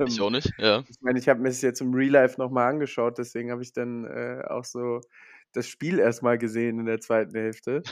[0.05, 0.85] Ich Ähm, auch nicht, ja.
[0.89, 3.73] ich meine, ich habe mir es jetzt im Real Life nochmal angeschaut, deswegen habe ich
[3.73, 5.01] dann äh, auch so
[5.53, 7.87] das Spiel erstmal gesehen in der zweiten Hälfte.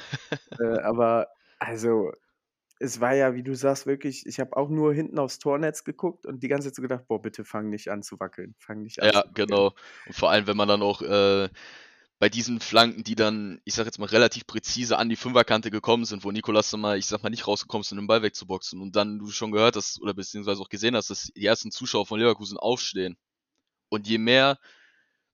[0.59, 2.12] äh, aber also,
[2.81, 6.27] es war ja, wie du sagst, wirklich, ich habe auch nur hinten aufs Tornetz geguckt
[6.27, 9.03] und die ganze Zeit so gedacht, boah, bitte fang nicht an zu wackeln, fang nicht
[9.03, 9.74] an Ja, genau.
[10.07, 11.48] Und vor allem, wenn man dann auch äh,
[12.18, 16.04] bei diesen Flanken, die dann, ich sag jetzt mal, relativ präzise an die Fünferkante gekommen
[16.04, 18.81] sind, wo Nikolas dann mal, ich sag mal, nicht rausgekommen ist, um den Ball wegzuboxen
[18.81, 22.07] und dann du schon gehört hast oder beziehungsweise auch gesehen hast, dass die ersten Zuschauer
[22.07, 23.16] von Leverkusen aufstehen.
[23.88, 24.59] Und je mehr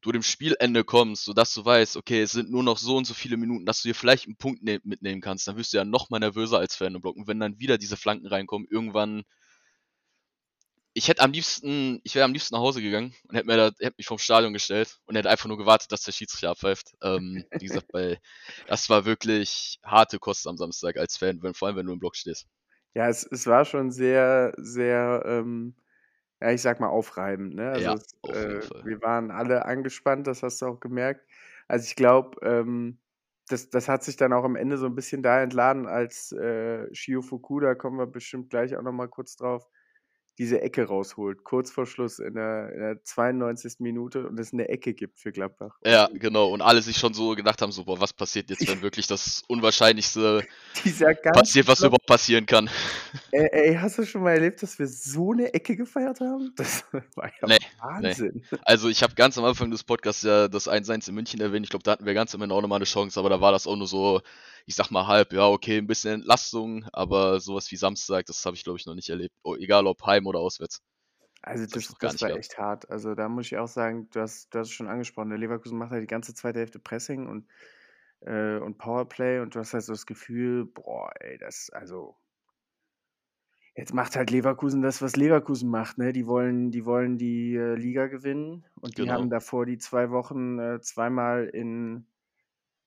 [0.02, 3.14] du dem Spielende kommst, sodass du weißt, okay, es sind nur noch so und so
[3.14, 5.84] viele Minuten, dass du dir vielleicht einen Punkt ne mitnehmen kannst, dann wirst du ja
[5.86, 7.16] noch mal nervöser als Fan im Block.
[7.16, 9.24] Und wenn dann wieder diese Flanken reinkommen, irgendwann
[10.94, 13.66] ich hätte am liebsten, ich wäre am liebsten nach Hause gegangen und hätte mir da,
[13.80, 16.94] hätte mich vom Stadion gestellt und hätte einfach nur gewartet, dass der Schiedsrichter abpfeift.
[17.02, 18.18] Ähm, wie gesagt, weil
[18.66, 21.98] das war wirklich harte Kost am Samstag als Fan, wenn, vor allem wenn du im
[21.98, 22.46] Block stehst.
[22.94, 25.74] Ja, es, es war schon sehr, sehr, ähm,
[26.40, 27.54] ja, ich sag mal, aufreibend.
[27.54, 27.70] Ne?
[27.70, 28.84] Also Ja, auf jeden äh, Fall.
[28.84, 31.26] wir waren alle angespannt, das hast du auch gemerkt.
[31.68, 33.00] Also ich glaube, ähm,
[33.48, 36.86] das, das hat sich dann auch am Ende so ein bisschen da entladen, als äh,
[36.94, 39.66] Shio Fukuda, kommen wir bestimmt gleich auch nochmal kurz drauf,
[40.38, 43.76] diese Ecke rausholt, kurz vor Schluss in der, in der 92.
[43.78, 45.78] Minute und es eine Ecke gibt für Gladbach.
[45.84, 46.48] Ja, genau.
[46.48, 49.42] Und alle sich schon so gedacht haben, so, boah, was passiert jetzt, wenn wirklich das
[49.46, 50.44] Unwahrscheinlichste
[51.32, 52.68] passiert, was überhaupt passieren kann?
[53.30, 56.52] ey, ey, hast du schon mal erlebt, dass wir so eine Ecke gefeiert haben?
[56.56, 57.66] Das war ja Nee, nee.
[57.80, 58.44] Wahnsinn.
[58.62, 61.66] Also ich habe ganz am Anfang des Podcasts ja das 1-1 in München erwähnt.
[61.66, 63.52] Ich glaube, da hatten wir ganz am Ende auch nochmal eine Chance, aber da war
[63.52, 64.20] das auch nur so,
[64.66, 68.56] ich sag mal halb, ja, okay, ein bisschen Entlastung, aber sowas wie Samstag, das habe
[68.56, 69.34] ich, glaube ich, noch nicht erlebt.
[69.44, 70.80] Oh, egal ob heim oder auswärts.
[71.42, 72.34] Also Das das, das war gehabt.
[72.34, 72.90] echt hart.
[72.90, 75.78] Also da muss ich auch sagen, du hast, du hast es schon angesprochen, der Leverkusen
[75.78, 77.46] macht halt die ganze zweite Hälfte Pressing und,
[78.20, 82.16] äh, und Powerplay und du hast halt so das Gefühl, boah, ey, das, also
[83.76, 86.12] jetzt macht halt Leverkusen das, was Leverkusen macht, ne?
[86.12, 89.30] Die wollen, die wollen die äh, Liga gewinnen und die haben Genau.
[89.30, 92.06] davor die zwei Wochen äh, zweimal in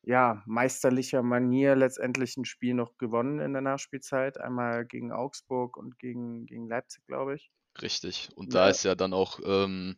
[0.07, 4.39] ja, meisterlicher Manier letztendlich ein Spiel noch gewonnen in der Nachspielzeit.
[4.39, 7.51] Einmal gegen Augsburg und gegen, gegen Leipzig, glaube ich.
[7.81, 8.29] Richtig.
[8.35, 8.69] Und da Ne?
[8.69, 9.97] ist ja dann auch, ähm,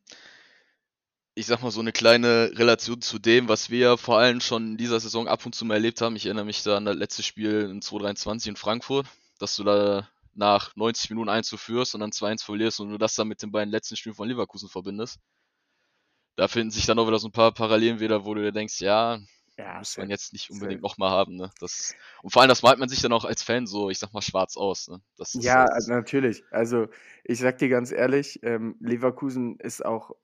[1.36, 4.78] ich sag mal, so eine kleine Relation zu dem, was wir vor allem schon in
[4.78, 6.16] dieser Saison ab und zu mal erlebt haben.
[6.16, 9.08] Ich erinnere mich da an das letzte Spiel in 2023 in Frankfurt,
[9.40, 12.98] dass du da nach 90 Minuten 1 zu führst und dann 2-1 verlierst und du
[12.98, 15.20] das dann mit den beiden letzten Spielen von Leverkusen verbindest.
[16.38, 18.80] Da finden sich dann auch wieder so ein paar Parallelen wieder, wo du dir denkst,
[18.82, 19.20] ja,
[19.60, 21.52] Ja, muss man jetzt nicht unbedingt nochmal haben, ne?
[21.60, 21.94] Das,
[22.24, 24.22] und vor allem, das malt man sich dann auch als Fan so, ich sag mal,
[24.22, 25.02] schwarz aus, ne?
[25.34, 26.46] Ja, halt, natürlich.
[26.50, 26.88] Also
[27.26, 30.16] ich sag dir ganz ehrlich, ähm, Leverkusen ist auch,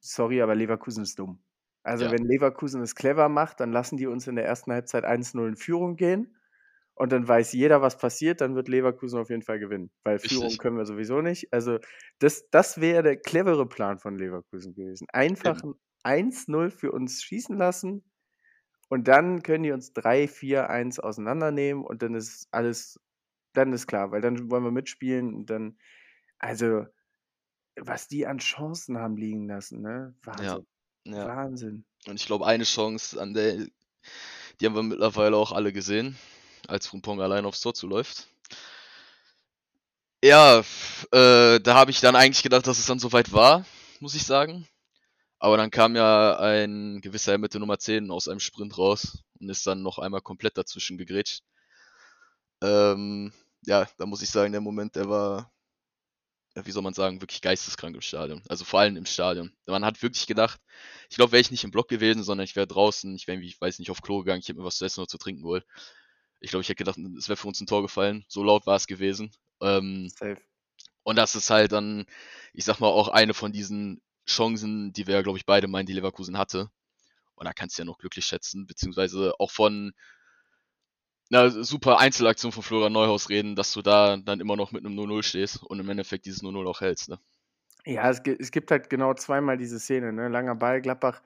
[0.00, 1.42] sorry, aber Leverkusen ist dumm.
[1.82, 5.04] Also ja, wenn Leverkusen es clever macht, dann lassen die uns in der ersten Halbzeit
[5.04, 6.36] 1-0 in Führung gehen
[6.94, 10.44] und dann weiß jeder, was passiert, dann wird Leverkusen auf jeden Fall gewinnen, weil Führung
[10.44, 10.58] richtig.
[10.58, 11.50] können wir sowieso nicht.
[11.54, 11.78] Also
[12.18, 15.06] das, das wäre der clevere Plan von Leverkusen gewesen.
[15.10, 18.04] Einfach ein 1-0 für uns schießen lassen
[18.92, 23.00] und dann können die uns 3-4-1 auseinandernehmen und dann ist alles,
[23.54, 25.78] dann ist klar, weil dann wollen wir mitspielen und dann,
[26.38, 26.84] also
[27.80, 30.14] was die an Chancen haben liegen lassen, ne?
[30.26, 30.66] Ja, Wahnsinn.
[31.04, 31.26] ja.
[31.26, 31.84] Wahnsinn.
[32.06, 33.66] Und ich glaube, eine Chance, an der,
[34.60, 36.18] die haben wir mittlerweile auch alle gesehen,
[36.68, 38.28] als Frimpong allein aufs Tor zuläuft.
[40.22, 40.58] Ja,
[41.12, 43.64] äh, da habe ich dann eigentlich gedacht, dass es dann soweit war,
[44.00, 44.68] muss ich sagen.
[45.42, 49.24] Aber dann kam ja ein gewisser Herr mit der Nummer 10 aus einem Sprint raus
[49.40, 51.42] und ist dann noch einmal komplett dazwischen gegrätscht.
[52.62, 55.52] Ähm, ja, da muss ich sagen, der Moment, der war,
[56.54, 58.40] ja, wie soll man sagen, wirklich geisteskrank im Stadion.
[58.48, 59.52] Also vor allem im Stadion.
[59.66, 60.60] Man hat wirklich gedacht,
[61.10, 63.48] ich glaube, wäre ich nicht im Block gewesen, sondern ich wäre draußen, ich wäre irgendwie,
[63.48, 65.42] ich weiß nicht, auf Klo gegangen, ich hätte mir was zu essen oder zu trinken
[65.42, 65.66] geholt.
[66.38, 68.24] Ich glaube, ich hätte gedacht, es wäre für uns ein Tor gefallen.
[68.28, 69.32] So laut war es gewesen.
[69.60, 70.40] Ähm, Safe.
[71.02, 72.06] und das ist halt dann,
[72.52, 75.86] ich sag mal, auch eine von diesen Chancen, die wir, ja, glaube ich, beide meinen,
[75.86, 76.70] die Leverkusen hatte.
[77.34, 79.92] Und da kannst du ja noch glücklich schätzen, beziehungsweise auch von
[81.30, 84.98] einer super Einzelaktion von Florian Neuhaus reden, dass du da dann immer noch mit einem
[84.98, 87.08] 0-0 stehst und im Endeffekt dieses 0-0 auch hältst.
[87.08, 87.18] Ne?
[87.84, 90.28] Ja, es gibt halt genau zweimal diese Szene, ne?
[90.28, 91.22] Langer Ball, Gladbach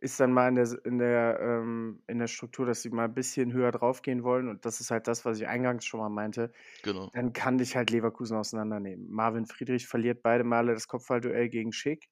[0.00, 3.14] ist dann mal in der, in der, ähm, in der Struktur, dass sie mal ein
[3.14, 4.48] bisschen höher draufgehen wollen.
[4.48, 6.52] Und das ist halt das, was ich eingangs schon mal meinte.
[6.84, 7.10] Genau.
[7.14, 9.10] Dann kann dich halt Leverkusen auseinandernehmen.
[9.10, 12.08] Marvin Friedrich verliert beide Male das Kopfballduell gegen Schick.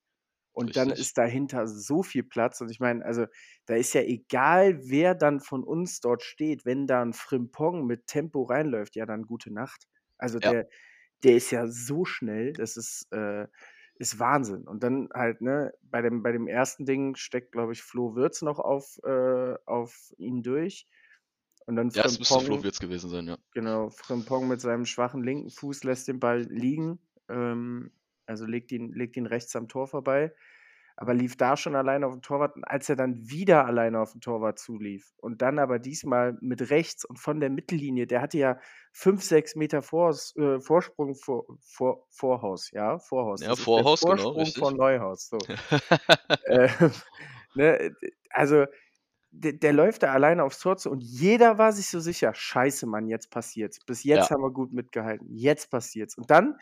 [0.57, 0.95] Und dann Richtig.
[0.95, 2.61] ist dahinter so viel Platz.
[2.63, 3.27] Und ich meine, also
[3.67, 8.07] da ist ja egal, wer dann von uns dort steht, wenn da ein Frimpong mit
[8.07, 9.87] Tempo reinläuft, ja, dann gute Nacht.
[10.19, 10.53] Also Ja.
[10.53, 10.67] der,
[11.25, 13.47] der ist ja so schnell, das ist, äh,
[13.97, 14.67] ist Wahnsinn.
[14.67, 18.43] Und dann halt, ne, bei dem, bei dem ersten Ding steckt, glaube ich, Flo Wirtz
[18.43, 20.87] noch auf, äh, auf ihn durch.
[21.67, 23.39] Und dann Ja, es müsste Flo Frimpong, Wirtz gewesen sein, ja.
[23.53, 27.01] genau, Frimpong mit seinem schwachen linken Fuß lässt den Ball liegen.
[27.29, 27.93] Ähm,
[28.27, 30.33] also legt ihn, legt ihn rechts am Tor vorbei.
[30.99, 32.55] Aber lief da schon alleine auf den Torwart.
[32.63, 37.05] Als er dann wieder alleine auf den Torwart zulief und dann aber diesmal mit rechts
[37.05, 38.59] und von der Mittellinie, der hatte ja
[38.93, 43.43] fünf, sechs Meter Vors, äh, Vorsprung vor, vor, Vorhaus, ja, Vorhaus.
[43.43, 44.59] Ja, Vorhaus, genau, Vorsprung richtig.
[44.59, 45.29] vor Neuhaus.
[45.29, 45.39] So.
[46.49, 46.93] Ähm,
[47.55, 47.95] ne,
[48.31, 48.65] also
[49.31, 52.87] der, der läuft da alleine aufs Tor zu und jeder war sich so sicher, scheiße,
[52.87, 53.81] Mann, jetzt passiert's.
[53.85, 54.35] Bis jetzt Ja.
[54.37, 56.17] haben wir gut mitgehalten, jetzt passiert's.
[56.17, 56.57] Und dann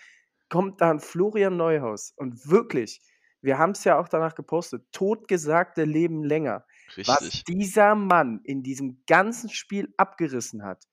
[0.48, 3.00] kommt da ein Florian Neuhaus und wirklich,
[3.40, 6.64] wir haben es ja auch danach gepostet, totgesagte Leben länger.
[7.04, 7.44] Was Richtig.
[7.44, 10.85] dieser Mann in diesem ganzen Spiel abgerissen hat,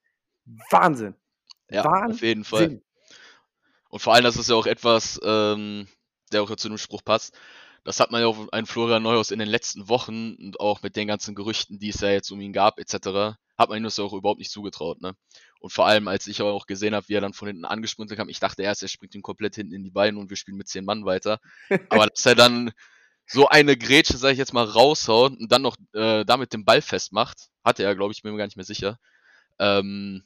[0.70, 1.14] Wahnsinn.
[1.70, 2.62] Ja, auf jeden Fall.
[2.62, 2.82] Wahnsinn.
[3.88, 5.86] Und vor allem, das ist ja auch etwas, ähm,
[6.32, 7.36] der auch zu dem Spruch passt.
[7.84, 10.96] Das hat man ja auch einen Florian Neuhaus in den letzten Wochen und auch mit
[10.96, 13.98] den ganzen Gerüchten, die es ja jetzt um ihn gab, etc., hat man ihm das
[13.98, 15.02] ja auch überhaupt nicht zugetraut.
[15.02, 15.14] Ne?
[15.62, 18.28] Und vor allem, als ich auch gesehen habe, wie er dann von hinten angesprintet kam,
[18.28, 20.66] ich dachte erst, er springt ihn komplett hinten in die Beine und wir spielen mit
[20.66, 21.38] zehn Mann weiter.
[21.88, 22.72] Aber dass er dann
[23.26, 26.82] so eine Grätsche, sag ich jetzt mal, raushaut und dann noch äh, damit den Ball
[26.82, 28.98] festmacht, hatte er, glaube ich, bin mir gar nicht mehr sicher.
[29.60, 30.24] Ähm,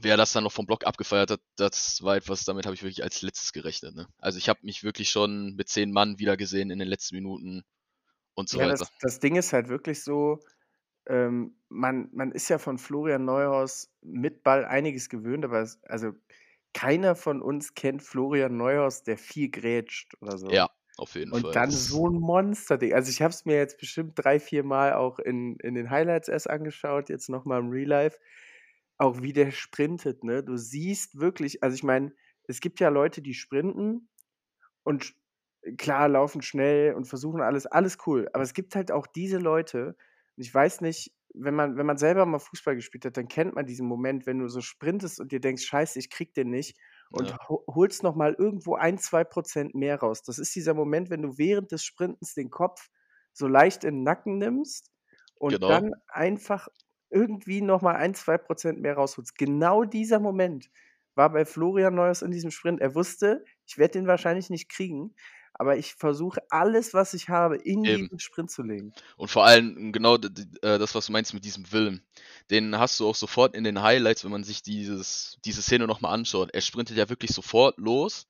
[0.00, 2.82] wie er das dann noch vom Block abgefeiert hat, das war etwas, damit habe ich
[2.82, 3.96] wirklich als letztes gerechnet.
[3.96, 4.06] Ne?
[4.18, 7.64] Also ich habe mich wirklich schon mit zehn Mann wieder gesehen in den letzten Minuten
[8.34, 8.78] und so Ja, weiter.
[8.78, 10.40] das, das Ding ist halt wirklich so,
[11.06, 16.12] ähm, man, man ist ja von Florian Neuhaus mit Ball einiges gewöhnt, aber es, also
[16.74, 20.60] keiner von uns kennt Florian Neuhaus, der viel grätscht oder so.
[20.60, 21.56] Ja, auf jeden Und Fall.
[21.56, 22.94] dann Das- so ein Monster-Ding.
[22.94, 26.28] Also ich habe es mir jetzt bestimmt drei, vier Mal auch in, in den Highlights
[26.28, 28.18] erst angeschaut, jetzt nochmal im Real Life.
[28.98, 30.42] Auch wie der sprintet, ne?
[30.44, 32.14] Du siehst wirklich, also ich meine,
[32.44, 34.08] es gibt ja Leute, die sprinten
[34.84, 35.14] und
[35.78, 38.28] klar laufen schnell und versuchen alles, alles cool.
[38.32, 39.96] Aber es gibt halt auch diese Leute,
[40.36, 43.54] und ich weiß nicht, wenn man, wenn man selber mal Fußball gespielt hat, dann kennt
[43.54, 46.78] man diesen Moment, wenn du so sprintest und dir denkst, scheiße, ich krieg den nicht
[47.10, 47.36] und Ja.
[47.48, 50.22] ho- holst noch mal irgendwo ein, zwei Prozent mehr raus.
[50.22, 52.88] Das ist dieser Moment, wenn du während des Sprintens den Kopf
[53.32, 54.92] so leicht in den Nacken nimmst
[55.34, 55.68] und Genau.
[55.68, 56.68] dann einfach
[57.10, 59.36] irgendwie noch mal ein, zwei Prozent mehr rausholst.
[59.36, 60.70] Genau dieser Moment
[61.14, 62.80] war bei Florian Neuers in diesem Sprint.
[62.80, 65.14] Er wusste, ich werde den wahrscheinlich nicht kriegen,
[65.54, 68.02] aber ich versuche alles, was ich habe, in Eben.
[68.04, 68.92] diesen Sprint zu legen.
[69.16, 72.04] Und vor allem genau d- d- äh, das, was du meinst mit diesem Willen.
[72.50, 76.12] Den hast du auch sofort in den Highlights, wenn man sich dieses, diese Szene nochmal
[76.12, 76.50] anschaut.
[76.52, 78.26] Er sprintet ja wirklich sofort los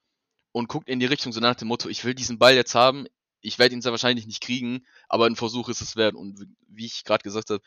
[0.52, 3.06] und guckt in die Richtung so nach dem Motto, ich will diesen Ball jetzt haben,
[3.40, 6.14] ich werde ihn sehr wahrscheinlich nicht kriegen, aber ein Versuch ist es wert.
[6.14, 7.60] Und wie- wie ich gerade gesagt habe,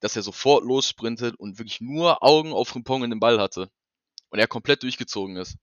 [0.00, 3.68] dass er sofort lossprintet und wirklich nur Augen auf Rimpong in den Ball hatte.
[4.30, 5.56] Und er komplett durchgezogen ist.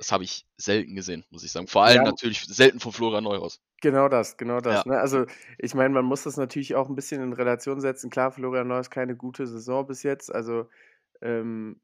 [0.00, 1.66] Das habe ich selten gesehen, muss ich sagen.
[1.66, 2.04] Vor allem Ja.
[2.04, 3.60] natürlich selten von Florian Neuhaus.
[3.82, 4.82] Genau das, genau das.
[4.86, 4.92] Ja.
[4.92, 4.98] Ne?
[4.98, 5.26] Also,
[5.58, 8.08] ich meine, man muss das natürlich auch ein bisschen in Relation setzen.
[8.08, 10.34] Klar, Florian Neuss keine gute Saison bis jetzt.
[10.34, 10.70] Also,
[11.20, 11.82] ähm,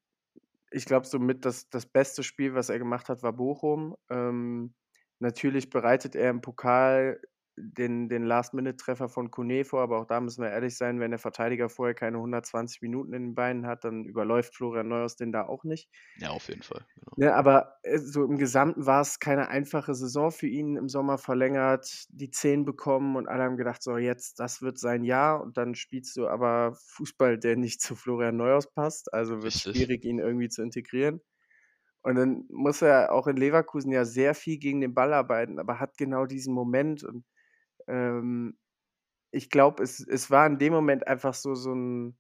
[0.71, 3.97] ich glaube, somit das, das beste Spiel, was er gemacht hat, war Bochum.
[4.09, 4.73] Ähm,
[5.19, 7.21] natürlich bereitet er im Pokal
[7.57, 11.19] den, den Last-Minute-Treffer von Kone vor, aber auch da müssen wir ehrlich sein, wenn der
[11.19, 15.47] Verteidiger vorher keine 120 Minuten in den Beinen hat, dann überläuft Florian Neuhaus den da
[15.47, 15.89] auch nicht.
[16.19, 16.85] Ja, auf jeden Fall.
[16.95, 17.13] Genau.
[17.17, 21.19] Ne, aber äh, so im Gesamten war es keine einfache Saison für ihn im Sommer
[21.19, 25.57] verlängert, die 10 bekommen und alle haben gedacht, so jetzt, das wird sein Jahr und
[25.57, 29.77] dann spielst du aber Fußball, der nicht zu Florian Neuhaus passt, also wird es Richtig.
[29.77, 31.21] schwierig, ihn irgendwie zu integrieren.
[32.03, 35.81] Und dann muss er auch in Leverkusen ja sehr viel gegen den Ball arbeiten, aber
[35.81, 37.03] hat genau diesen Moment.
[37.03, 37.25] Und
[37.89, 38.59] ähm,
[39.33, 42.19] ich glaube, es, es war in dem Moment einfach so, so ein,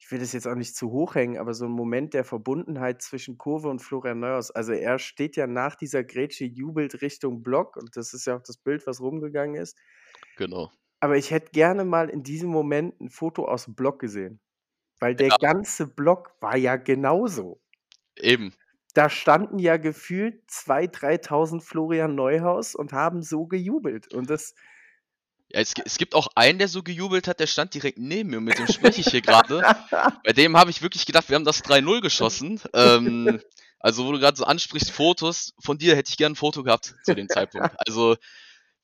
[0.00, 3.02] ich will das jetzt auch nicht zu hoch hängen, aber so ein Moment der Verbundenheit
[3.02, 4.50] zwischen Kurve und Florian Neuhaus.
[4.50, 8.42] Also er steht ja nach dieser Grätsche, jubelt Richtung Block und das ist ja auch
[8.42, 9.78] das Bild, was rumgegangen ist.
[10.36, 10.72] Genau.
[11.00, 14.40] Aber ich hätte gerne mal in diesem Moment ein Foto aus dem Block gesehen.
[15.00, 15.36] Weil der Ja.
[15.38, 17.62] ganze Block war ja genauso
[18.16, 18.52] Eben.
[18.94, 24.08] da standen ja gefühlt 2.000, 3.000 Florian Neuhaus und haben so gejubelt.
[24.12, 24.54] Und das,
[25.50, 28.40] Ja, es, es gibt auch einen, der so gejubelt hat, der stand direkt neben mir,
[28.40, 29.62] mit dem spreche ich hier gerade.
[30.24, 32.60] Bei dem habe ich wirklich gedacht, wir haben das 3-0 geschossen.
[32.74, 33.40] Ähm,
[33.80, 36.94] also, wo du gerade so ansprichst, Fotos, von dir hätte ich gern ein Foto gehabt
[37.02, 37.70] zu dem Zeitpunkt.
[37.86, 38.16] Also,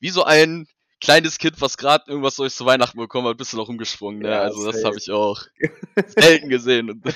[0.01, 0.67] wie so ein
[1.01, 4.23] kleines Kind, was gerade irgendwas Neues zu Weihnachten bekommen hat, bist du noch rumgesprungen.
[4.23, 4.31] Ne?
[4.31, 5.43] Ja, also, das habe ich auch
[6.07, 7.03] selten gesehen.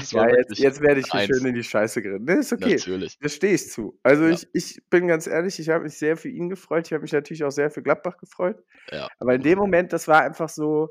[0.00, 2.22] Das ja, jetzt, jetzt werde ich schön in die Scheiße geredet.
[2.22, 2.74] Ne, ist okay.
[2.74, 3.18] natürlich.
[3.20, 3.98] Das stehe ich zu.
[4.02, 4.30] Also Ja.
[4.30, 6.86] ich, ich bin ganz ehrlich, ich habe mich sehr für ihn gefreut.
[6.86, 8.62] Ich habe mich natürlich auch sehr für Gladbach gefreut.
[8.90, 9.08] Ja.
[9.18, 10.90] Aber in dem Moment, das war einfach so,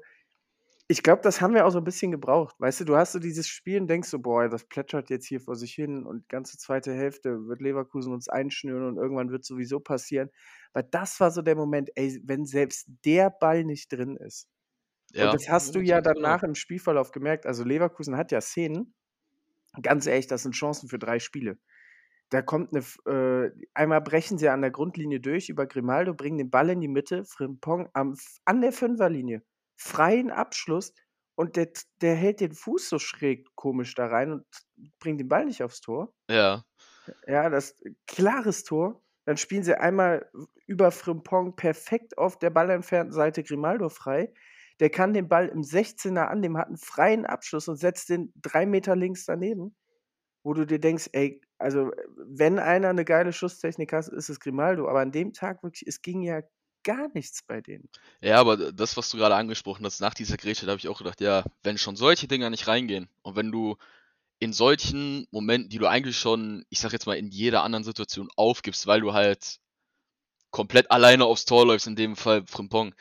[0.89, 2.55] ich glaube, das haben wir auch so ein bisschen gebraucht.
[2.59, 5.41] Weißt du, du hast so dieses Spiel und denkst so, boah, das plätschert jetzt hier
[5.41, 9.81] vor sich hin und ganze zweite Hälfte wird Leverkusen uns einschnüren und irgendwann wird sowieso
[9.81, 10.29] passieren.
[10.71, 14.47] Aber das war so der Moment, ey, wenn selbst der Ball nicht drin ist.
[15.11, 15.25] Ja.
[15.25, 16.15] Und das hast du ja genau.
[16.15, 17.45] danach im Spielverlauf gemerkt.
[17.45, 18.93] Also Leverkusen hat ja Szenen,
[19.81, 21.57] ganz ehrlich, das sind Chancen für drei Spiele.
[22.29, 26.49] Da kommt eine, äh, einmal brechen sie an der Grundlinie durch über Grimaldo, bringen den
[26.49, 29.43] Ball in die Mitte, Frimpong am, an der Fünferlinie,
[29.77, 30.93] freien Abschluss
[31.35, 31.69] und der,
[32.01, 34.45] der hält den Fuß so schräg komisch da rein und
[34.99, 36.13] bringt den Ball nicht aufs Tor.
[36.29, 36.65] Ja.
[37.25, 39.01] Ja, das klares Tor.
[39.23, 40.29] Dann spielen sie einmal
[40.65, 44.33] über Frimpong perfekt auf der ballentfernten Seite Grimaldo frei.
[44.79, 48.31] Der kann den Ball im 16er an, dem hat einen freien Abschluss und setzt den
[48.35, 49.75] drei Meter links daneben.
[50.43, 54.87] Wo du dir denkst, ey, also wenn einer eine geile Schusstechnik hat, ist es Grimaldo.
[54.87, 56.41] Aber an dem Tag wirklich, es ging ja
[56.83, 57.89] gar nichts bei denen.
[58.21, 60.99] Ja, aber das, was du gerade angesprochen hast, nach dieser Grätsche, da habe ich auch
[60.99, 63.75] gedacht, ja, wenn schon solche Dinger nicht reingehen und wenn du
[64.39, 68.29] in solchen Momenten, die du eigentlich schon, ich sag jetzt mal, in jeder anderen Situation
[68.35, 69.59] aufgibst, weil du halt
[70.51, 72.93] komplett alleine aufs Tor läufst, in dem Fall Frimpong,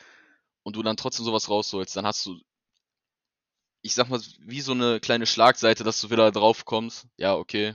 [0.67, 2.41] und du dann trotzdem sowas rausholst, dann hast du,
[3.81, 7.73] ich sag mal, wie so eine kleine Schlagseite, dass du wieder drauf kommst, ja, okay,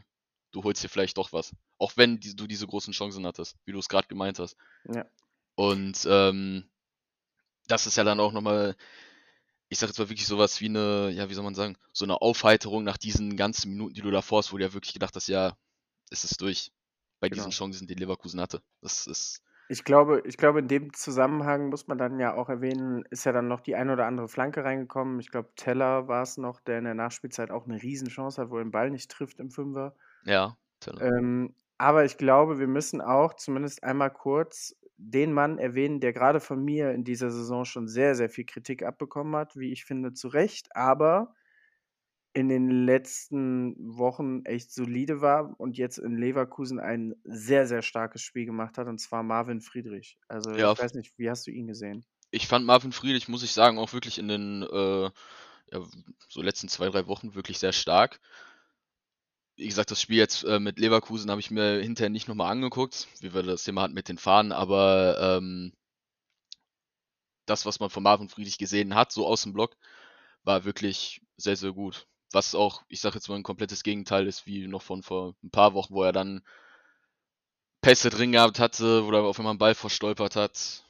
[0.51, 1.57] du holst dir vielleicht doch was.
[1.79, 4.59] Auch wenn die, du diese großen Chancen hattest, wie du es gerade gemeint hast.
[4.93, 5.07] Ja.
[5.55, 6.69] Und ähm,
[7.67, 8.77] das ist ja dann auch nochmal,
[9.71, 12.21] ich sag jetzt mal wirklich sowas wie eine, ja, wie soll man sagen, so eine
[12.21, 15.29] Aufheiterung nach diesen ganzen Minuten, die du davor hast, wo du ja wirklich gedacht hast,
[15.29, 15.57] ja,
[16.11, 16.73] es ist durch.
[17.21, 17.57] Bei diesen Genau.
[17.57, 18.63] Chancen, die Leverkusen hatte.
[18.83, 19.41] Das ist,
[19.73, 23.33] Ich glaube, ich glaube, in dem Zusammenhang muss man dann ja auch erwähnen, ist ja
[23.33, 25.19] dann noch die ein oder andere Flanke reingekommen.
[25.19, 28.59] Ich glaube, Teller war es noch, der in der Nachspielzeit auch eine Riesenchance hat, wo
[28.59, 29.97] er den Ball nicht trifft im Fünfer.
[30.25, 31.01] ja, Teller.
[31.01, 36.41] Ähm, aber ich glaube, wir müssen auch zumindest einmal kurz den Mann erwähnen, der gerade
[36.41, 40.13] von mir in dieser Saison schon sehr, sehr viel Kritik abbekommen hat, wie ich finde,
[40.13, 41.35] zu Recht, aber
[42.35, 48.23] in den letzten Wochen echt solide war und jetzt in Leverkusen ein sehr, sehr starkes
[48.23, 50.19] Spiel gemacht hat, und zwar Marvin Friedrich.
[50.29, 52.05] Also Ja, ich weiß nicht, wie hast du ihn gesehen?
[52.33, 55.05] ich fand Marvin Friedrich, muss ich sagen, auch wirklich in den äh,
[55.73, 55.83] ja,
[56.29, 58.21] so letzten zwei, drei Wochen wirklich sehr stark.
[59.57, 63.09] Wie gesagt, das Spiel jetzt äh, mit Leverkusen habe ich mir hinterher nicht nochmal angeguckt,
[63.21, 65.73] wie wir das Thema hatten mit den Fahnen, aber ähm,
[67.47, 69.77] das, was man von Marvin Friedrich gesehen hat, so aus dem Block,
[70.45, 72.09] war wirklich sehr, sehr gut.
[72.33, 75.51] Was auch, ich sage jetzt mal, ein komplettes Gegenteil ist, wie noch von vor ein
[75.51, 76.43] paar Wochen, wo er dann
[77.81, 80.85] Pässe drin gehabt hatte, wo er auf einmal einen Ball verstolpert hat.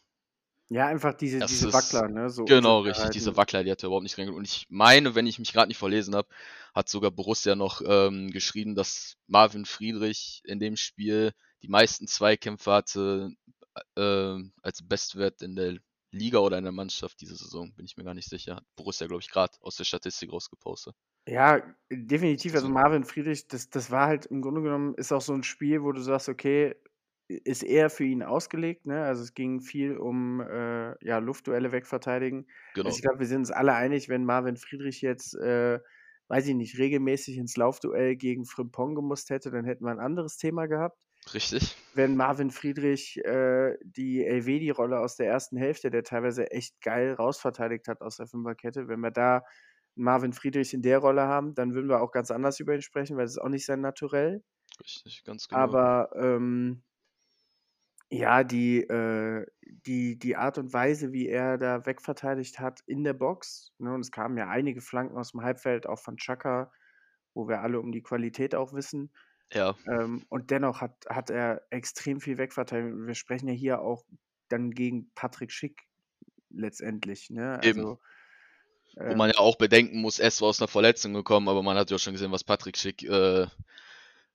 [0.69, 2.31] Ja, einfach diese, Das diese Wackler, ne?
[2.31, 3.11] So Genau, richtig.
[3.11, 4.39] Diese Wackler, die hat er überhaupt nicht reingeholt.
[4.39, 6.29] Und ich meine, wenn ich mich gerade nicht verlesen habe,
[6.75, 12.73] hat sogar Borussia noch ähm, geschrieben, dass Marvin Friedrich in dem Spiel die meisten Zweikämpfe
[12.73, 13.33] hatte
[13.97, 15.77] äh, als Bestwert in der
[16.13, 17.75] Liga oder in der Mannschaft diese Saison.
[17.75, 18.57] Bin ich mir gar nicht sicher.
[18.57, 20.95] Hat Borussia, glaube ich, gerade aus der Statistik rausgepostet.
[21.29, 22.55] Ja, definitiv.
[22.55, 22.69] Also So.
[22.69, 25.93] Marvin Friedrich, das, das war halt im Grunde genommen, ist auch so ein Spiel, wo
[25.93, 26.75] du sagst, okay,
[27.29, 29.05] ist eher für ihn ausgelegt, ne?
[29.05, 32.49] Also es ging viel um äh, ja, Luftduelle wegverteidigen.
[32.75, 32.89] Genau.
[32.89, 35.79] Also ich glaube, wir sind uns alle einig, wenn Marvin Friedrich jetzt, äh,
[36.29, 40.37] weiß ich nicht, regelmäßig ins Laufduell gegen Frimpong gemusst hätte, dann hätten wir ein anderes
[40.37, 40.99] Thema gehabt.
[41.33, 41.77] Richtig.
[41.95, 47.87] wenn Marvin Friedrich äh, die Elvedi-Rolle aus der ersten Hälfte, der teilweise echt geil rausverteidigt
[47.89, 49.45] hat aus der Fünferkette, wenn wir da
[49.95, 53.17] Marvin Friedrich in der Rolle haben, dann würden wir auch ganz anders über ihn sprechen,
[53.17, 54.43] weil das ist auch nicht sein Naturell.
[54.81, 55.61] Richtig, ganz genau.
[55.61, 56.83] Aber ähm,
[58.11, 59.47] ja, die, äh,
[59.87, 64.01] die, die Art und Weise, wie er da wegverteidigt hat in der Box, ne, und
[64.01, 66.71] es kamen ja einige Flanken aus dem Halbfeld, auch von Chaka,
[67.35, 69.13] wo wir alle um die Qualität auch wissen.
[69.53, 72.95] Ja, Ähm, und dennoch hat, hat er extrem viel wegverteidigt.
[73.07, 74.05] Wir sprechen ja hier auch
[74.49, 75.83] dann gegen Patrick Schick
[76.51, 77.31] letztendlich.
[77.31, 77.61] Ne?
[77.63, 77.81] Eben.
[77.81, 78.01] Also,
[78.97, 81.63] wo ähm, man ja auch bedenken muss, er ist zwar aus einer Verletzung gekommen, aber
[81.63, 83.47] man hat ja auch schon gesehen, was Patrick Schick äh,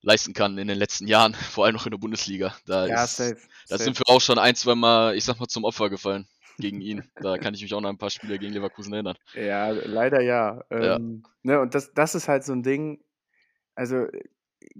[0.01, 2.55] leisten kann in den letzten Jahren, vor allem noch in der Bundesliga.
[2.65, 3.37] Da, ja, ist, safe.
[3.69, 3.83] da safe.
[3.83, 7.03] sind wir auch schon ein, zwei Mal, ich sag mal, zum Opfer gefallen gegen ihn.
[7.21, 9.15] Da kann ich mich auch noch an ein paar Spiele gegen Leverkusen erinnern.
[9.35, 10.63] Ja, leider ja.
[10.71, 10.95] Ja.
[10.95, 13.03] Ähm, ne, und das, das ist halt so ein Ding.
[13.75, 14.07] Also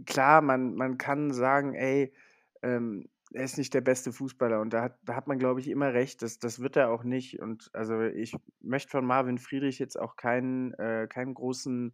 [0.05, 2.13] klar, man, man kann sagen, ey,
[2.61, 5.67] ähm, er ist nicht der beste Fußballer und da hat, da hat man, glaube ich,
[5.67, 6.21] immer recht.
[6.21, 7.39] Das, das wird er auch nicht.
[7.41, 11.93] Und also ich möchte von Marvin Friedrich jetzt auch keinen, äh, keinen großen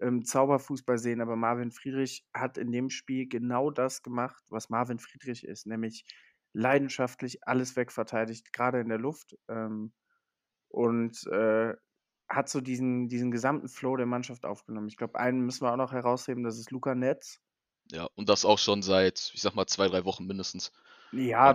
[0.00, 4.98] ähm, Zauberfußball sehen, aber Marvin Friedrich hat in dem Spiel genau das gemacht, was Marvin
[4.98, 6.04] Friedrich ist, nämlich
[6.52, 9.36] leidenschaftlich alles wegverteidigt, gerade in der Luft.
[9.48, 9.92] Ähm,
[10.68, 11.74] und äh,
[12.30, 14.88] hat so diesen, diesen gesamten Flow der Mannschaft aufgenommen.
[14.88, 17.40] Ich glaube, einen müssen wir auch noch herausheben, das ist Luca Netz.
[17.90, 20.72] Ja, und das auch schon seit, ich sag mal, zwei, drei Wochen mindestens.
[21.12, 21.50] Ja,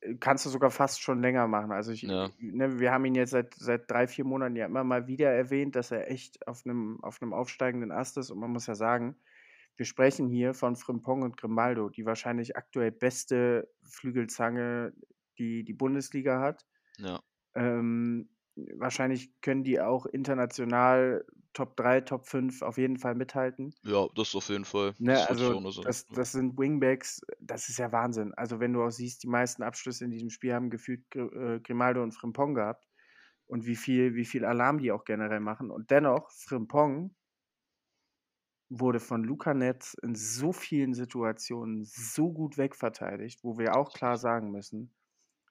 [0.00, 1.70] äh, kannst du sogar fast schon länger machen.
[1.70, 2.30] Also ich, Ja.
[2.38, 5.76] ne, wir haben ihn jetzt seit, seit drei, vier Monaten ja immer mal wieder erwähnt,
[5.76, 8.30] dass er echt auf einem, auf einem aufsteigenden Ast ist.
[8.30, 9.16] Und man muss ja sagen,
[9.76, 14.94] wir sprechen hier von Frimpong und Grimaldo, die wahrscheinlich aktuell beste Flügelzange,
[15.38, 16.66] die die Bundesliga hat.
[16.98, 17.20] Ja,
[17.54, 23.74] Ähm, wahrscheinlich können die auch international Top 3, Top 5 auf jeden Fall mithalten.
[23.82, 24.94] ja, das auf jeden Fall.
[24.98, 25.84] Ne, Das also sagen.
[25.84, 28.34] das, das sind Wingbacks, das ist ja Wahnsinn.
[28.34, 32.02] Also wenn du auch siehst, die meisten Abschlüsse in diesem Spiel haben gefühlt äh, Grimaldo
[32.02, 32.86] und Frimpong gehabt
[33.46, 35.70] und wie viel, wie viel Alarm die auch generell machen.
[35.70, 37.16] Und dennoch, Frimpong
[38.68, 44.16] wurde von Luca Netz in so vielen Situationen so gut wegverteidigt, wo wir auch klar
[44.16, 44.94] sagen müssen,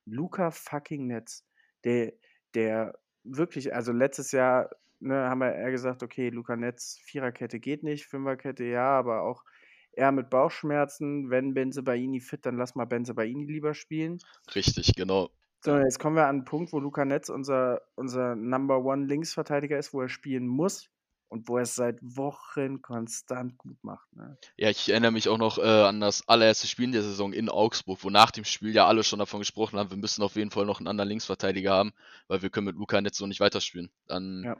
[0.06, 1.48] Luca fucking Netz,
[1.84, 2.14] der,
[2.56, 4.70] der wirklich, also letztes Jahr
[5.00, 9.44] ne, haben wir eher gesagt, okay, Luca Netz, Viererkette geht nicht, Fünferkette ja, aber auch
[9.92, 11.30] eher mit Bauchschmerzen.
[11.30, 14.20] Wenn Benzebaini fit, dann lass mal Benzebaini lieber spielen.
[14.56, 15.30] Richtig, genau.
[15.62, 19.78] So, jetzt kommen wir an einen Punkt, wo Luca Netz unser, unser Number One Linksverteidiger
[19.78, 20.90] ist, wo er spielen muss
[21.30, 24.12] und wo er es seit Wochen konstant gut macht.
[24.16, 24.38] Ne?
[24.58, 27.50] Ja, ich erinnere mich auch noch äh, an das allererste Spiel in der Saison in
[27.50, 30.52] Augsburg, wo nach dem Spiel ja alle schon davon gesprochen haben, wir müssen auf jeden
[30.52, 31.94] Fall noch einen anderen Linksverteidiger haben,
[32.28, 33.92] weil wir können mit Luca Netz so nicht weiterspielen.
[34.08, 34.58] Dann Ja.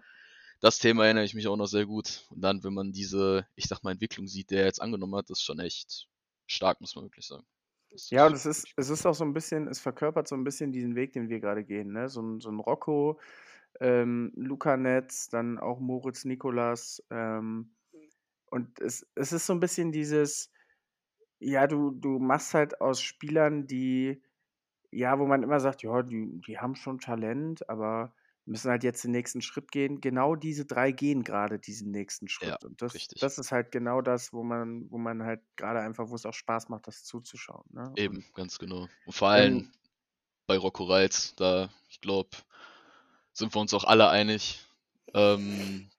[0.62, 2.26] das Thema erinnere ich mich auch noch sehr gut.
[2.30, 5.30] Und dann, wenn man diese, ich sag mal, Entwicklung sieht, der er jetzt angenommen hat,
[5.30, 6.08] das ist schon echt
[6.48, 7.46] stark, muss man wirklich sagen.
[8.12, 10.72] Ja, und es ist, es ist auch so ein bisschen, es verkörpert so ein bisschen
[10.72, 11.92] diesen Weg, den wir gerade gehen.
[11.92, 12.08] Ne?
[12.08, 13.20] So, ein- so ein Rocco,
[13.80, 17.04] ähm, Luca Netz, dann auch Moritz Nikolas.
[17.10, 17.76] Ähm,
[18.48, 20.52] und es, es ist so ein bisschen dieses,
[21.40, 24.22] ja, du, du machst halt aus Spielern, die,
[24.92, 28.14] ja, wo man immer sagt, ja, die, die haben schon Talent, aber
[28.50, 30.02] müssen halt jetzt den nächsten Schritt gehen.
[30.02, 32.50] Genau diese drei gehen gerade diesen nächsten Schritt.
[32.50, 33.22] Ja, und das, richtig.
[33.22, 36.34] das ist halt genau das, wo man, wo man halt gerade einfach, wo es auch
[36.34, 37.66] Spaß macht, das zuzuschauen.
[37.72, 37.94] Ne?
[37.96, 38.88] Eben, ganz genau.
[39.06, 39.72] Und vor allem wenn,
[40.48, 42.30] bei Rocco Reitz, da, ich glaube,
[43.40, 44.60] sind wir uns auch alle einig.
[45.14, 45.90] Ähm,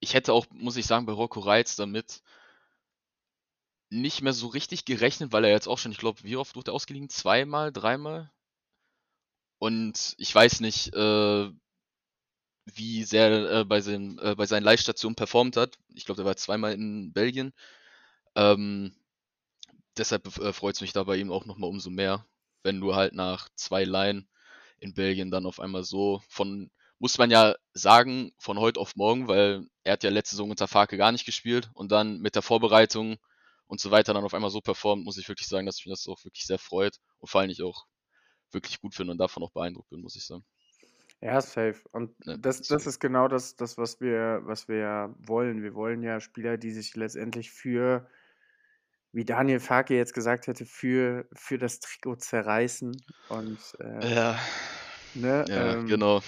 [0.00, 2.22] ich hätte auch, muss ich sagen, bei Rocco Reitz damit
[3.90, 6.72] nicht mehr so richtig gerechnet, weil er jetzt auch schon, ich glaube, wie oft wurde
[6.72, 7.08] er ausgeliehen?
[7.08, 8.32] Zweimal, dreimal?
[9.58, 11.50] Und ich weiß nicht, äh,
[12.66, 15.78] wie sehr er äh, bei, seinen, äh, bei seinen Leihstationen performt hat.
[15.94, 17.52] Ich glaube, der war zweimal in Belgien.
[18.34, 18.94] Ähm,
[19.96, 22.26] deshalb äh, freut es mich da bei ihm auch nochmal umso mehr,
[22.62, 24.28] wenn du halt nach zwei Leihen
[24.84, 29.28] in Belgien dann auf einmal so von, muss man ja sagen, von heute auf morgen,
[29.28, 32.42] weil er hat ja letzte Saison unter Farke gar nicht gespielt und dann mit der
[32.42, 33.16] Vorbereitung
[33.66, 36.06] und so weiter dann auf einmal so performt, muss ich wirklich sagen, dass mich das
[36.08, 37.86] auch wirklich sehr freut und vor allem ich auch
[38.52, 40.44] wirklich gut finde und davon auch beeindruckt bin, muss ich sagen.
[41.20, 41.80] Ja, safe.
[41.92, 42.86] Und Ne, das, das deswegen.
[42.86, 45.62] ist genau das, das was wir, was wir ja wollen.
[45.62, 48.08] Wir wollen ja Spieler, die sich letztendlich für,
[49.12, 53.04] wie Daniel Farke jetzt gesagt hätte, für, für das Trikot zerreißen.
[53.28, 54.38] Und äh, Ja,
[55.14, 56.22] ne, ja, ähm, genau.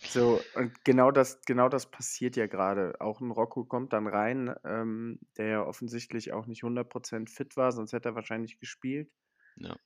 [0.00, 2.94] so, und genau das, genau das passiert ja gerade.
[3.00, 7.72] Auch ein Rocco kommt dann rein, ähm, der ja offensichtlich auch nicht 100% fit war,
[7.72, 9.10] sonst hätte er wahrscheinlich gespielt.
[9.56, 9.76] Ja,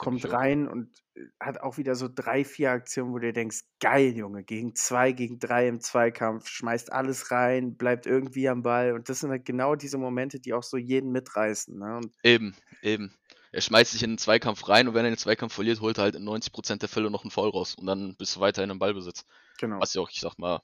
[0.00, 0.32] kommt auch.
[0.32, 4.42] rein und äh, hat auch wieder so drei, vier Aktionen, wo du denkst, geil, Junge,
[4.42, 8.94] gegen zwei, gegen drei im Zweikampf, schmeißt alles rein, bleibt irgendwie am Ball.
[8.94, 11.78] Und das sind halt genau diese Momente, die auch so jeden mitreißen.
[11.78, 11.96] Ne?
[11.98, 13.14] Und Eben, eben.
[13.52, 16.04] Er schmeißt sich in den Zweikampf rein und wenn er den Zweikampf verliert, holt er
[16.04, 18.78] halt in 90% der Fälle noch einen Foul raus und dann bist du weiterhin im
[18.78, 19.26] Ballbesitz.
[19.58, 19.80] genau.
[19.80, 20.62] Was ja auch, ich sag mal,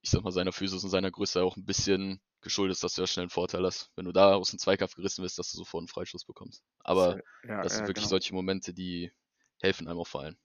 [0.00, 3.02] ich sag mal, seiner Physis und seiner Größe auch ein bisschen geschuldet ist, dass du
[3.02, 3.90] ja schnell einen Vorteil hast.
[3.96, 6.62] Wenn du da aus dem Zweikampf gerissen wirst, dass du sofort einen Freischuss bekommst.
[6.80, 8.10] Aber ja, das sind ja, wirklich genau.
[8.10, 9.12] solche Momente, die
[9.60, 10.36] helfen einem auch vor allem.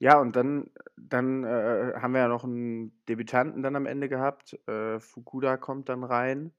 [0.00, 4.56] Ja, und dann, dann äh, haben wir ja noch einen Debütanten dann am Ende gehabt.
[4.68, 6.52] Äh, Fukuda kommt dann rein.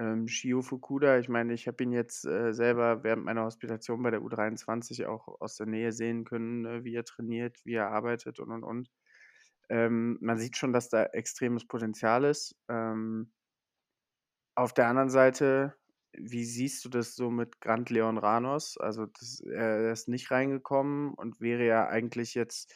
[0.00, 4.10] Ähm, Shio Fukuda, ich meine, ich habe ihn jetzt äh, selber während meiner Hospitation bei
[4.10, 8.40] der U23 auch aus der Nähe sehen können, äh, wie er trainiert, wie er arbeitet
[8.40, 8.90] und und und.
[9.68, 12.56] Ähm, man sieht schon, dass da extremes Potenzial ist.
[12.70, 13.30] Ähm,
[14.54, 15.76] auf der anderen Seite,
[16.14, 18.78] wie siehst du das so mit Grant Leon Ranos?
[18.78, 22.72] Also, das, er ist nicht reingekommen und wäre ja eigentlich jetzt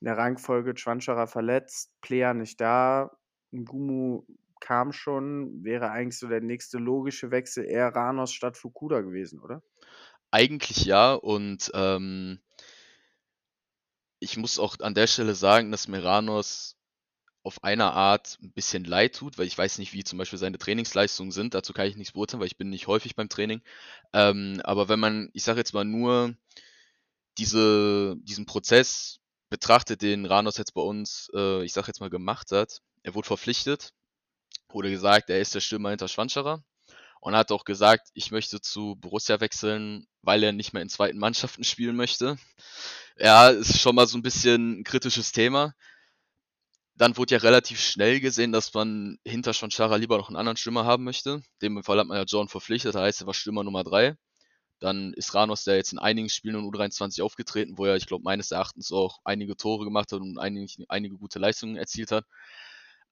[0.00, 3.18] in der Rangfolge Chwanchara verletzt, Player nicht da,
[3.52, 4.26] Ngumu
[4.60, 9.62] kam schon, wäre eigentlich so der nächste logische Wechsel eher Ranos statt Fukuda gewesen, oder?
[10.30, 12.40] Eigentlich ja und ähm,
[14.20, 16.76] ich muss auch an der Stelle sagen, dass Meranos
[17.42, 20.58] auf einer Art ein bisschen leid tut, weil ich weiß nicht, wie zum Beispiel seine
[20.58, 21.54] Trainingsleistungen sind.
[21.54, 23.62] Dazu kann ich nichts beurteilen, weil ich bin nicht häufig beim Training.
[24.12, 26.34] Ähm, aber wenn man, ich sage jetzt mal nur
[27.38, 32.50] diese, diesen Prozess betrachtet, den Ranos jetzt bei uns, äh, ich sage jetzt mal gemacht
[32.52, 33.94] hat, er wurde verpflichtet,
[34.70, 36.62] wurde gesagt, er ist der Stürmer hinter Schwanscherer
[37.20, 41.18] und hat auch gesagt, ich möchte zu Borussia wechseln, weil er nicht mehr in zweiten
[41.18, 42.36] Mannschaften spielen möchte.
[43.16, 45.74] Ja, ist schon mal so ein bisschen ein kritisches Thema.
[46.94, 50.84] Dann wurde ja relativ schnell gesehen, dass man hinter Schwanschara lieber noch einen anderen Stürmer
[50.84, 51.42] haben möchte.
[51.62, 54.16] Dem Fall hat man ja John verpflichtet, da heißt er war Stürmer Nummer 3.
[54.80, 58.22] Dann ist Ranos, der jetzt in einigen Spielen in U23 aufgetreten, wo er, ich glaube,
[58.22, 62.24] meines Erachtens auch einige Tore gemacht hat und einige, einige gute Leistungen erzielt hat.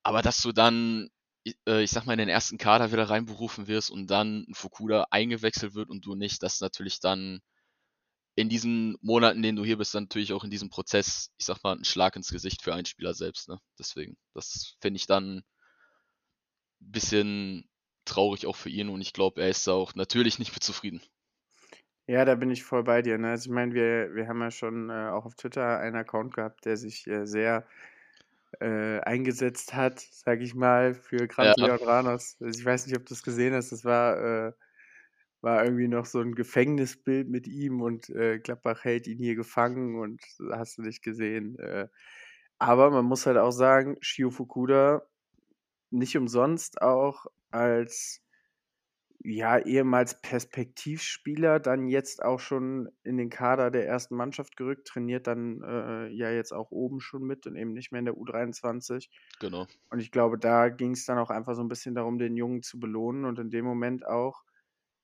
[0.05, 1.09] Aber dass du dann,
[1.67, 5.75] äh, ich sag mal, in den ersten Kader wieder reinberufen wirst und dann Fukuda eingewechselt
[5.75, 7.41] wird und du nicht, das natürlich dann
[8.35, 11.47] in diesen Monaten, in denen du hier bist, dann natürlich auch in diesem Prozess, ich
[11.47, 13.49] sag mal, ein Schlag ins Gesicht für einen Spieler selbst.
[13.49, 13.59] Ne?
[13.79, 15.45] Deswegen, das finde ich dann ein
[16.81, 17.69] bisschen
[18.05, 21.01] traurig auch für ihn und ich glaube, er ist da auch natürlich nicht mit zufrieden.
[22.07, 23.19] Ja, da bin ich voll bei dir.
[23.19, 23.31] Ne?
[23.31, 26.65] Also ich meine, wir, wir haben ja schon äh, auch auf Twitter einen Account gehabt,
[26.65, 27.67] der sich äh, sehr
[28.61, 31.67] äh, eingesetzt hat, sage ich mal, für Grant Ja.
[31.67, 32.37] Leon Ranos.
[32.41, 33.73] Also ich weiß nicht, ob du es gesehen hast.
[33.73, 34.53] Das war, äh,
[35.43, 39.99] war irgendwie noch so ein Gefängnisbild mit ihm und äh, Gladbach hält ihn hier gefangen
[39.99, 40.21] und
[40.53, 41.59] hast du nicht gesehen.
[41.59, 41.89] Äh,
[42.59, 45.03] aber man muss halt auch sagen, Shio Fukuda
[45.91, 48.23] nicht umsonst auch als
[49.29, 55.27] ja, ehemals Perspektivspieler, dann jetzt auch schon in den Kader der ersten Mannschaft gerückt, trainiert
[55.27, 59.09] dann äh, ja jetzt auch oben schon mit und eben nicht mehr in der U23.
[59.41, 59.67] Genau.
[59.91, 62.63] Und ich glaube, da ging es dann auch einfach so ein bisschen darum, den Jungen
[62.63, 64.45] zu belohnen und in dem Moment auch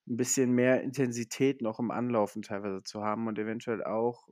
[0.06, 4.28] ein bisschen mehr Intensität noch im Anlaufen teilweise zu haben und eventuell auch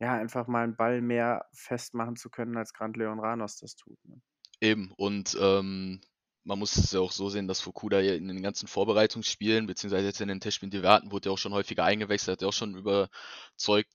[0.00, 3.98] ja einfach mal einen Ball mehr festmachen zu können, als Grant Leon Ranos das tut.
[4.04, 4.20] Ne?
[4.60, 6.00] Eben, und ähm,
[6.44, 10.06] man muss es ja auch so sehen, dass Fukuda ja in den ganzen Vorbereitungsspielen, beziehungsweise
[10.06, 12.48] jetzt in den Testspielen, die wir hatten, wurde ja auch schon häufiger eingewechselt, hat ja
[12.48, 13.92] auch schon überzeugt.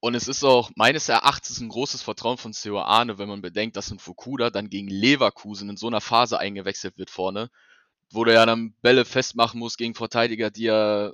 [0.00, 3.76] Und es ist auch meines Erachtens ein großes Vertrauen von Seo Arne, wenn man bedenkt,
[3.76, 7.50] dass ein Fukuda dann gegen Leverkusen in so einer Phase eingewechselt wird vorne,
[8.10, 11.12] wo der ja dann Bälle festmachen muss gegen Verteidiger, die ja,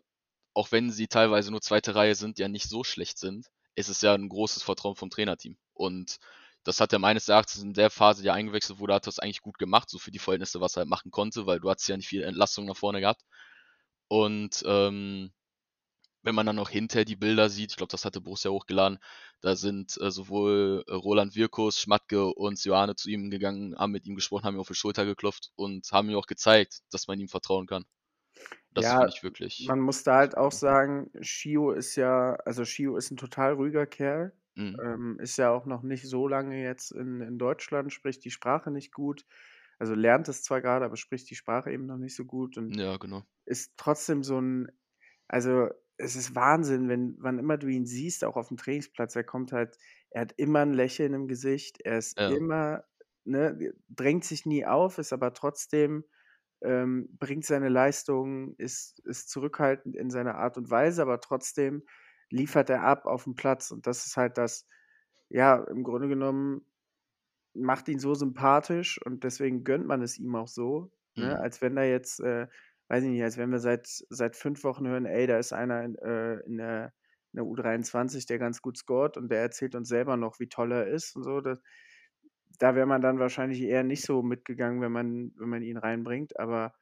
[0.55, 4.01] auch wenn sie teilweise nur zweite Reihe sind, ja nicht so schlecht sind, ist es
[4.03, 5.57] ja ein großes Vertrauen vom Trainerteam.
[5.75, 6.19] Und
[6.65, 9.43] das hat er meines Erachtens in der Phase, die er eingewechselt wurde, hat das eigentlich
[9.43, 11.97] gut gemacht, so für die Verhältnisse, was er halt machen konnte, weil du hattest ja
[11.97, 13.23] nicht viel Entlastung nach vorne gehabt.
[14.09, 15.33] Und ähm,
[16.23, 18.99] wenn man dann noch hinter die Bilder sieht, ich glaube, das hatte Borussia hochgeladen,
[19.41, 24.15] da sind äh, sowohl Roland Wirkus, Schmatke und Johanne zu ihm gegangen, haben mit ihm
[24.15, 27.29] gesprochen, haben ihm auf die Schulter geklopft und haben ihm auch gezeigt, dass man ihm
[27.29, 27.85] vertrauen kann.
[28.75, 29.67] Das Ja, finde ich wirklich.
[29.67, 33.87] Man muss da halt auch sagen, Shio ist ja, also Shio ist ein total ruhiger
[33.87, 34.83] Kerl, Mhm.
[34.83, 38.71] ähm, ist ja auch noch nicht so lange jetzt in, in Deutschland, spricht die Sprache
[38.71, 39.27] nicht gut.
[39.79, 42.79] Also lernt es zwar gerade, aber spricht die Sprache eben noch nicht so gut und
[42.79, 43.25] Ja, genau.
[43.45, 44.69] ist trotzdem so ein,
[45.29, 49.25] also es ist Wahnsinn, wenn, wann immer du ihn siehst, auch auf dem Trainingsplatz, er
[49.25, 49.79] kommt halt,
[50.11, 52.39] er hat immer ein Lächeln im Gesicht, er ist Ja.
[52.39, 52.85] immer,
[53.25, 56.05] ne, drängt sich nie auf, ist aber trotzdem,
[56.63, 61.85] ähm, bringt seine Leistung, ist, ist zurückhaltend in seiner Art und Weise, aber trotzdem
[62.33, 64.67] liefert er ab auf dem Platz und das ist halt das,
[65.29, 66.67] ja, im Grunde genommen
[67.55, 71.27] macht ihn so sympathisch und deswegen gönnt man es ihm auch so, ne?
[71.27, 71.43] Mhm.
[71.43, 72.49] als wenn da jetzt, äh,
[72.89, 75.83] weiß ich nicht, als wenn wir seit, seit fünf Wochen hören, ey, da ist einer
[75.85, 76.93] in, äh, in der
[77.33, 80.73] in der U23, der ganz gut scored und der erzählt uns selber noch, wie toll
[80.73, 81.41] er ist und so.
[81.41, 81.59] Das,
[82.59, 86.39] da wäre man dann wahrscheinlich eher nicht so mitgegangen, wenn man, wenn man ihn reinbringt.
[86.39, 86.75] Aber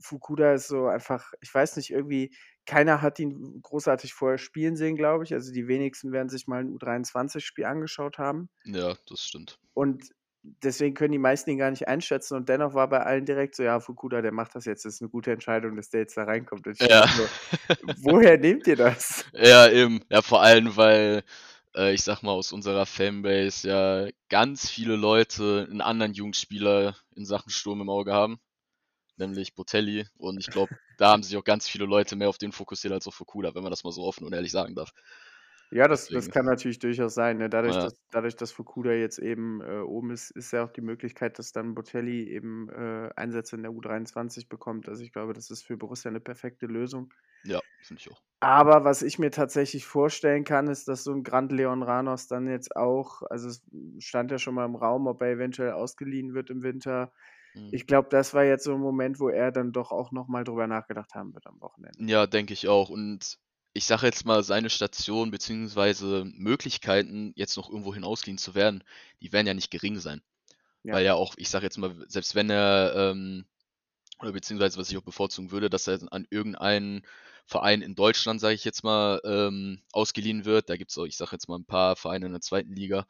[0.00, 2.34] Fukuda ist so einfach, ich weiß nicht, irgendwie,
[2.66, 5.34] keiner hat ihn großartig vorher spielen sehen, glaube ich.
[5.34, 8.48] Also die wenigsten werden sich mal ein U23-Spiel angeschaut haben.
[8.64, 9.58] Ja, das stimmt.
[9.74, 10.04] Und
[10.42, 12.36] deswegen können die meisten ihn gar nicht einschätzen.
[12.36, 15.02] Und dennoch war bei allen direkt so, ja, Fukuda, der macht das jetzt, das ist
[15.02, 16.66] eine gute Entscheidung, dass der jetzt da reinkommt.
[16.66, 17.06] Und ich Ja.
[17.08, 17.28] so,
[18.02, 19.24] woher nehmt ihr das?
[19.34, 20.00] Ja, eben.
[20.10, 21.22] Ja, vor allem, weil,
[21.74, 27.24] äh, ich sag mal, aus unserer Fanbase ja ganz viele Leute einen anderen Jugendspieler in
[27.24, 28.38] Sachen Sturm im Auge haben,
[29.26, 30.06] nämlich Botelli.
[30.18, 33.06] Und ich glaube, da haben sich auch ganz viele Leute mehr auf den fokussiert als
[33.06, 34.92] auf Fukuda, wenn man das mal so offen und ehrlich sagen darf.
[35.72, 37.38] Ja, das, das kann natürlich durchaus sein.
[37.38, 37.48] Ne?
[37.48, 37.84] Dadurch, Ja.
[37.84, 41.52] dass, dadurch, dass Fukuda jetzt eben äh, oben ist, ist ja auch die Möglichkeit, dass
[41.52, 44.86] dann Botelli eben äh, Einsätze in der U23 bekommt.
[44.90, 47.14] Also ich glaube, das ist für Borussia eine perfekte Lösung.
[47.44, 48.20] Ja, finde ich auch.
[48.40, 52.48] Aber was ich mir tatsächlich vorstellen kann, ist, dass so ein Grand Leon Ranos dann
[52.48, 53.62] jetzt auch, also es
[53.98, 57.12] stand ja schon mal im Raum, ob er eventuell ausgeliehen wird im Winter.
[57.54, 57.68] Mhm.
[57.72, 60.66] Ich glaube, das war jetzt so ein Moment, wo er dann doch auch nochmal drüber
[60.66, 62.02] nachgedacht haben wird am Wochenende.
[62.04, 62.88] Ja, denke ich auch.
[62.88, 63.38] Und
[63.74, 68.84] ich sage jetzt mal, seine Station beziehungsweise Möglichkeiten, jetzt noch irgendwo hinausgeliehen zu werden,
[69.20, 70.22] die werden ja nicht gering sein.
[70.82, 70.94] Ja.
[70.94, 73.46] Weil ja auch, ich sage jetzt mal, selbst wenn er, ähm,
[74.20, 77.02] oder beziehungsweise was ich auch bevorzugen würde, dass er an irgendeinen
[77.46, 80.68] Verein in Deutschland, sage ich jetzt mal, ähm, ausgeliehen wird.
[80.68, 83.06] Da gibt es auch, ich sage jetzt mal, ein paar Vereine in der zweiten Liga,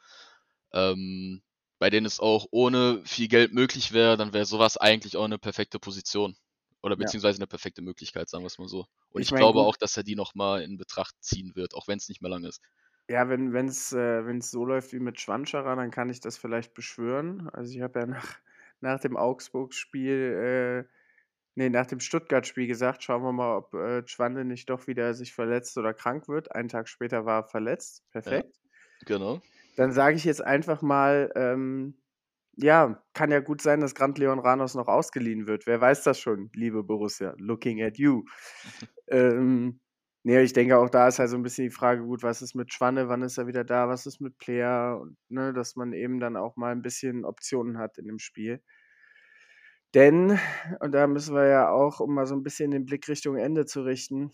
[0.73, 1.43] ähm,
[1.83, 5.39] bei denen es auch ohne viel Geld möglich wäre, dann wäre sowas eigentlich auch eine
[5.39, 6.37] perfekte Position.
[6.83, 7.13] Oder Ja.
[7.13, 8.87] beziehungsweise eine perfekte Möglichkeit, sagen wir es mal so.
[9.11, 11.89] Und Ich ich, mein, glaube auch, dass er die nochmal in Betracht ziehen wird, auch
[11.89, 12.61] wenn es nicht mehr lang ist.
[13.09, 16.73] Ja, wenn es äh, wenn's so läuft wie mit Schwanscherer, dann kann ich das vielleicht
[16.75, 17.49] beschwören.
[17.51, 18.39] Also ich habe ja nach,
[18.81, 20.93] nach dem Augsburg-Spiel, äh,
[21.57, 25.35] nee, nach dem Stuttgart-Spiel gesagt, schauen wir mal, ob äh, Schwande nicht doch wieder sich
[25.35, 26.53] verletzt oder krank wird.
[26.55, 28.05] Einen Tag später war er verletzt.
[28.11, 28.61] Perfekt.
[29.07, 29.43] Genau.
[29.77, 31.95] Dann sage ich jetzt einfach mal, ähm,
[32.57, 35.67] ja, kann ja gut sein, dass Grand Leon Ranos noch ausgeliehen wird.
[35.67, 37.35] Wer weiß das schon, liebe Borussia?
[37.39, 38.25] Looking at you.
[39.09, 39.81] ähm,
[40.23, 42.55] nee, ich denke auch da ist halt so ein bisschen die Frage, gut, was ist
[42.55, 45.93] mit Schwanne, wann ist er wieder da, was ist mit Player und ne, dass man
[45.95, 48.63] eben dann auch mal ein bisschen Optionen hat in dem Spiel.
[49.95, 50.39] Denn,
[50.81, 53.67] und da müssen wir ja auch, um mal so ein bisschen den Blick Richtung Ende
[53.67, 54.33] zu richten,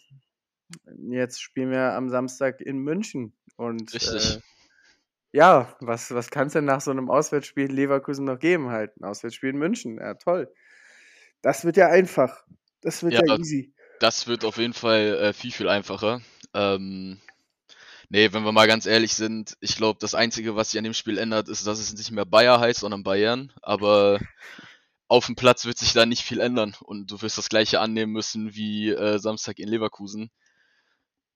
[1.11, 3.35] jetzt spielen wir am Samstag in München.
[3.57, 4.37] Und Richtig.
[4.37, 4.41] äh,
[5.33, 8.71] ja, was, was kann es denn nach so einem Auswärtsspiel in Leverkusen noch geben?
[8.71, 9.99] Halt, ein Auswärtsspiel in München.
[9.99, 10.53] Ja, toll.
[11.43, 12.45] Das wird ja einfach.
[12.81, 13.73] Das wird ja, Ja, easy.
[14.01, 16.21] Das wird auf jeden Fall äh, viel, viel einfacher.
[16.55, 17.21] Ähm,
[18.09, 20.95] nee, wenn wir mal ganz ehrlich sind, ich glaube, das Einzige, was sich an dem
[20.95, 23.53] Spiel ändert, ist, dass es nicht mehr Bayer heißt, sondern Bayern.
[23.61, 24.21] Aber
[25.09, 28.13] auf dem Platz wird sich da nicht viel ändern und du wirst das gleiche annehmen
[28.13, 30.31] müssen wie äh, Samstag in Leverkusen.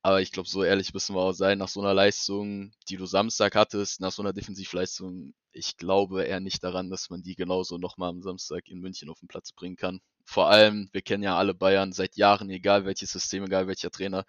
[0.02, 3.06] Aber ich glaube, so ehrlich müssen wir auch sein, nach so einer Leistung, die du
[3.06, 7.78] Samstag hattest, nach so einer Defensivleistung, ich glaube eher nicht daran, dass man die genauso
[7.78, 10.00] nochmal am Samstag in München auf den Platz bringen kann.
[10.24, 14.24] Vor allem, wir kennen ja alle Bayern seit Jahren, egal welches System, egal welcher Trainer.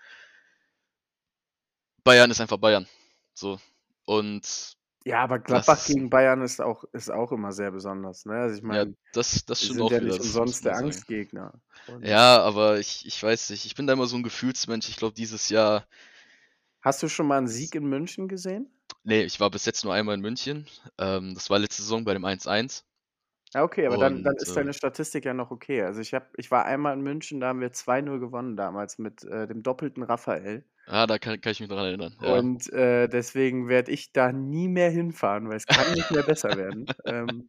[2.03, 2.87] Bayern ist einfach Bayern.
[3.33, 3.59] So.
[4.05, 8.25] Und Ja, aber Gladbach das, gegen Bayern ist auch, ist auch immer sehr besonders.
[8.25, 8.35] Ne?
[8.35, 10.65] Also ich ja, meine, das, das die stimmt sind auch ja wieder, nicht das umsonst
[10.65, 10.77] der.
[10.77, 11.61] Angstgegner.
[11.87, 14.87] Und Ja, aber ich, ich weiß nicht, ich bin da immer so ein Gefühlsmensch.
[14.87, 15.85] Ich glaube, dieses Jahr,
[16.81, 18.69] hast du schon mal einen Sieg in München gesehen?
[19.03, 20.67] nee, ich war bis jetzt nur einmal in München.
[20.97, 22.83] Ähm, das war letzte Saison bei dem 1-1.
[23.53, 25.83] Ja, okay, aber dann, dann Und ist äh, deine Statistik ja noch okay.
[25.83, 29.23] Also ich, hab, ich war einmal in München, da haben wir 2-0 gewonnen damals mit
[29.25, 30.65] äh, dem doppelten Raphael.
[30.87, 32.15] Ja, da kann, kann ich mich dran erinnern.
[32.21, 36.23] Ja, Und äh, deswegen werde ich da nie mehr hinfahren, weil es kann nicht mehr
[36.23, 36.85] besser werden.
[37.05, 37.47] Ähm,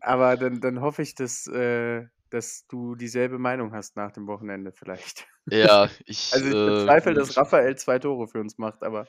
[0.00, 4.72] aber dann, dann hoffe ich, dass, äh, dass du dieselbe Meinung hast nach dem Wochenende
[4.72, 5.26] vielleicht.
[5.50, 7.36] ja ich Also ich äh, bezweifle, bin dass.
[7.36, 9.06] Raphael zwei Tore für uns macht, aber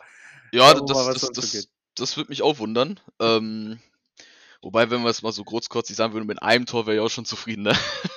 [0.52, 3.00] Ja, wir mal, das, das, das, das würde mich auch wundern.
[3.20, 3.80] Ähm,
[4.64, 7.02] wobei, wenn wir es mal so kurz kurz sagen würden, mit einem Tor wäre ich
[7.02, 7.74] auch schon zufrieden, ne?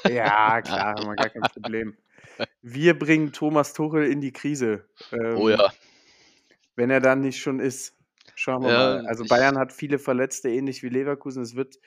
[0.08, 1.96] Ja, klar, haben wir gar kein Problem.
[2.62, 4.88] Wir bringen Thomas Tuchel in die Krise.
[5.36, 5.72] Oh Ähm, ja.
[6.76, 7.94] wenn er dann nicht schon ist.
[8.34, 9.02] Schauen wir mal.
[9.02, 11.42] Ja, Also ich, Bayern hat viele Verletzte, ähnlich wie Leverkusen.
[11.42, 11.78] Es wird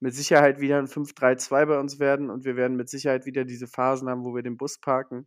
[0.00, 3.66] mit Sicherheit wieder ein 5-3-2 bei uns werden und wir werden mit Sicherheit wieder diese
[3.66, 5.26] Phasen haben, wo wir den Bus parken.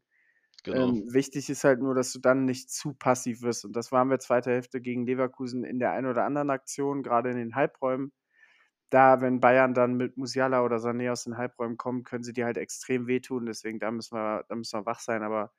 [0.63, 0.89] genau.
[0.89, 3.65] Ähm, wichtig ist halt nur, dass du dann nicht zu passiv wirst.
[3.65, 7.31] Und das waren wir zweite Hälfte gegen Leverkusen in der einen oder anderen Aktion, gerade
[7.31, 8.13] in den Halbräumen.
[8.91, 12.45] Da, wenn Bayern dann mit Musiala oder Sané aus den Halbräumen kommen, können sie dir
[12.45, 13.47] halt extrem wehtun.
[13.47, 15.23] Deswegen, da müssen wir, da müssen wir wach sein.
[15.23, 15.51] Aber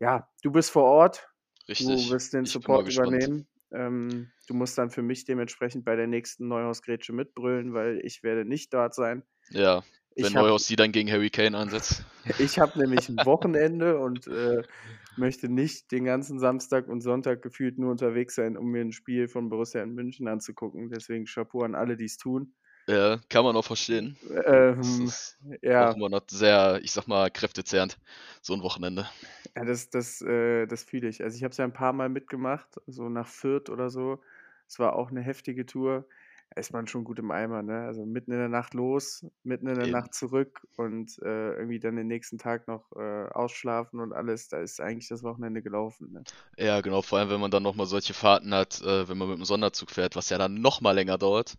[0.00, 1.28] ja, du bist vor Ort,
[1.66, 2.10] du Richtig.
[2.10, 3.48] wirst den Ich Support übernehmen.
[3.72, 8.44] Ähm, du musst dann für mich dementsprechend bei der nächsten Neuhaus-Grätsche mitbrüllen, weil ich werde
[8.44, 9.22] nicht dort sein.
[9.50, 9.82] Ja,
[10.18, 12.04] wenn Ich habe Neuhaus die dann gegen Harry Kane ansetzt.
[12.38, 14.62] ich hab nämlich ein Wochenende und äh,
[15.16, 19.28] möchte nicht den ganzen Samstag und Sonntag gefühlt nur unterwegs sein, um mir ein Spiel
[19.28, 20.90] von Borussia in München anzugucken.
[20.90, 22.54] Deswegen Chapeau an alle, die es tun.
[22.88, 24.16] Ja, kann man auch verstehen.
[24.76, 25.38] Das Ähm, ist
[25.78, 27.98] auch ja, immer noch sehr, ich sag mal, kräftezehrend,
[28.42, 29.08] so ein Wochenende.
[29.56, 31.22] ja, das, das, äh, das fühle ich.
[31.22, 34.20] Also ich habe es ja ein paar Mal mitgemacht, so nach Fürth oder so.
[34.68, 36.06] Es war auch eine heftige Tour.
[36.56, 37.82] Ist man schon gut im Eimer, ne?
[37.84, 40.00] Also mitten in der Nacht los, mitten in der Eben.
[40.00, 44.48] Nacht zurück und äh, irgendwie dann den nächsten Tag noch äh, ausschlafen und alles.
[44.48, 46.26] Da ist eigentlich das Wochenende gelaufen, ne?
[46.56, 49.38] Ja, genau, vor allem wenn man dann nochmal solche Fahrten hat, äh, wenn man mit
[49.38, 51.56] dem Sonderzug fährt, was ja dann nochmal länger dauert.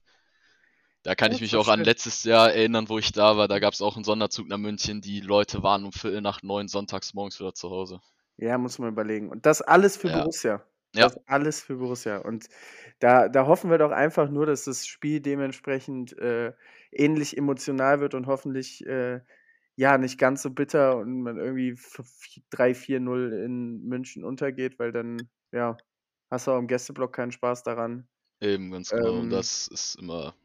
[1.04, 1.86] Da kann Ja, ich mich das auch an stimmt.
[1.86, 3.48] letztes Jahr erinnern, wo ich da war.
[3.48, 5.00] Da gab es auch einen Sonderzug nach München.
[5.00, 8.02] Die Leute waren um Viertel nach neun sonntags morgens wieder zu Hause.
[8.38, 9.30] Ja, muss man überlegen.
[9.30, 10.12] Und das alles für Ja.
[10.12, 10.64] Borussia.
[10.96, 11.10] Ja.
[11.10, 12.18] Das alles für Borussia.
[12.18, 12.48] Und
[13.00, 16.54] da, da hoffen wir doch einfach nur, dass das Spiel dementsprechend äh,
[16.92, 19.22] ähnlich emotional wird und hoffentlich äh,
[19.76, 21.76] ja nicht ganz so bitter und man irgendwie
[22.52, 25.78] 3-4-0 in München untergeht, weil dann, ja,
[26.30, 28.08] hast du auch im Gästeblock keinen Spaß daran.
[28.42, 29.20] Eben, ganz genau.
[29.20, 30.36] Und Ähm, das ist immer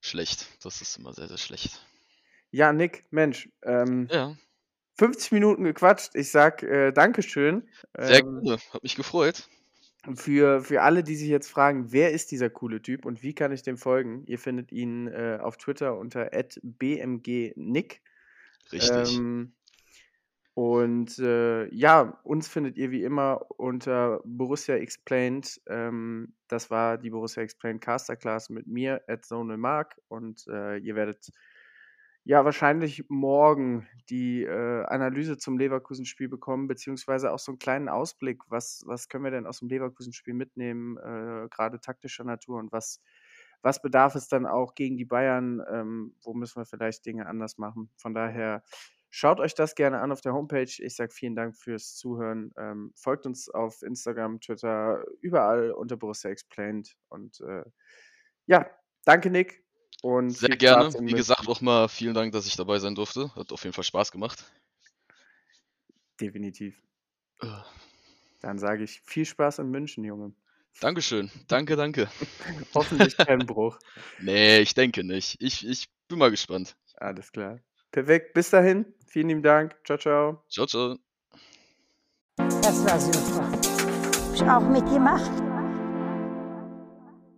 [0.00, 0.48] schlecht.
[0.64, 1.86] Das ist immer sehr, sehr schlecht.
[2.50, 4.36] ja, Nick, Mensch, ähm, Ja,
[4.98, 6.14] 50 Minuten gequatscht.
[6.14, 7.68] Ich sag äh, Dankeschön.
[7.98, 8.58] sehr Ähm, gerne.
[8.72, 9.48] Hat mich gefreut.
[10.14, 13.52] Für, für alle, die sich jetzt fragen, wer ist dieser coole Typ und wie kann
[13.52, 14.24] ich dem folgen?
[14.26, 16.30] Ihr findet ihn äh, auf Twitter unter
[16.62, 18.00] @bmgnick.
[18.72, 19.18] Richtig.
[19.18, 19.52] Ähm,
[20.54, 25.60] und äh, ja, uns findet ihr wie immer unter Borussia Explained.
[25.66, 30.00] Ähm, das war die Borussia Explained Casterclass mit mir, at Zonal Mark.
[30.08, 31.30] Und äh, ihr werdet
[32.24, 38.42] ja wahrscheinlich morgen die äh, Analyse zum Leverkusen-Spiel bekommen, beziehungsweise auch so einen kleinen Ausblick,
[38.48, 43.00] was, was können wir denn aus dem Leverkusen-Spiel mitnehmen, äh, gerade taktischer Natur und was,
[43.62, 47.58] was bedarf es dann auch gegen die Bayern, ähm, wo müssen wir vielleicht Dinge anders
[47.58, 47.90] machen.
[47.96, 48.62] Von daher
[49.10, 50.70] schaut euch das gerne an auf der Homepage.
[50.78, 52.52] Ich sage vielen Dank fürs Zuhören.
[52.56, 56.96] Ähm, folgt uns auf Instagram, Twitter, überall unter Borussia Explained.
[57.08, 57.64] Und äh,
[58.46, 58.70] ja,
[59.04, 59.69] danke Nick.
[60.02, 60.92] Und Sehr gerne.
[61.00, 63.34] Wie gesagt, auch mal vielen Dank, dass ich dabei sein durfte.
[63.34, 64.44] Hat auf jeden Fall Spaß gemacht.
[66.20, 66.82] Definitiv.
[67.40, 67.46] Äh,
[68.40, 70.32] Dann sage ich viel Spaß in München, Junge.
[70.80, 71.30] Dankeschön.
[71.48, 72.08] Danke, danke.
[72.74, 73.78] Hoffentlich kein Bruch.
[74.20, 75.36] Nee, ich denke nicht.
[75.40, 76.76] Ich, ich bin mal gespannt.
[76.96, 77.58] Alles klar.
[77.90, 78.34] Perfekt.
[78.34, 78.86] Bis dahin.
[79.06, 79.76] Vielen lieben Dank.
[79.84, 80.44] Ciao, ciao.
[80.48, 80.96] Ciao, ciao.
[82.36, 83.50] Das war super.
[83.50, 85.49] Hab ich auch mitgemacht.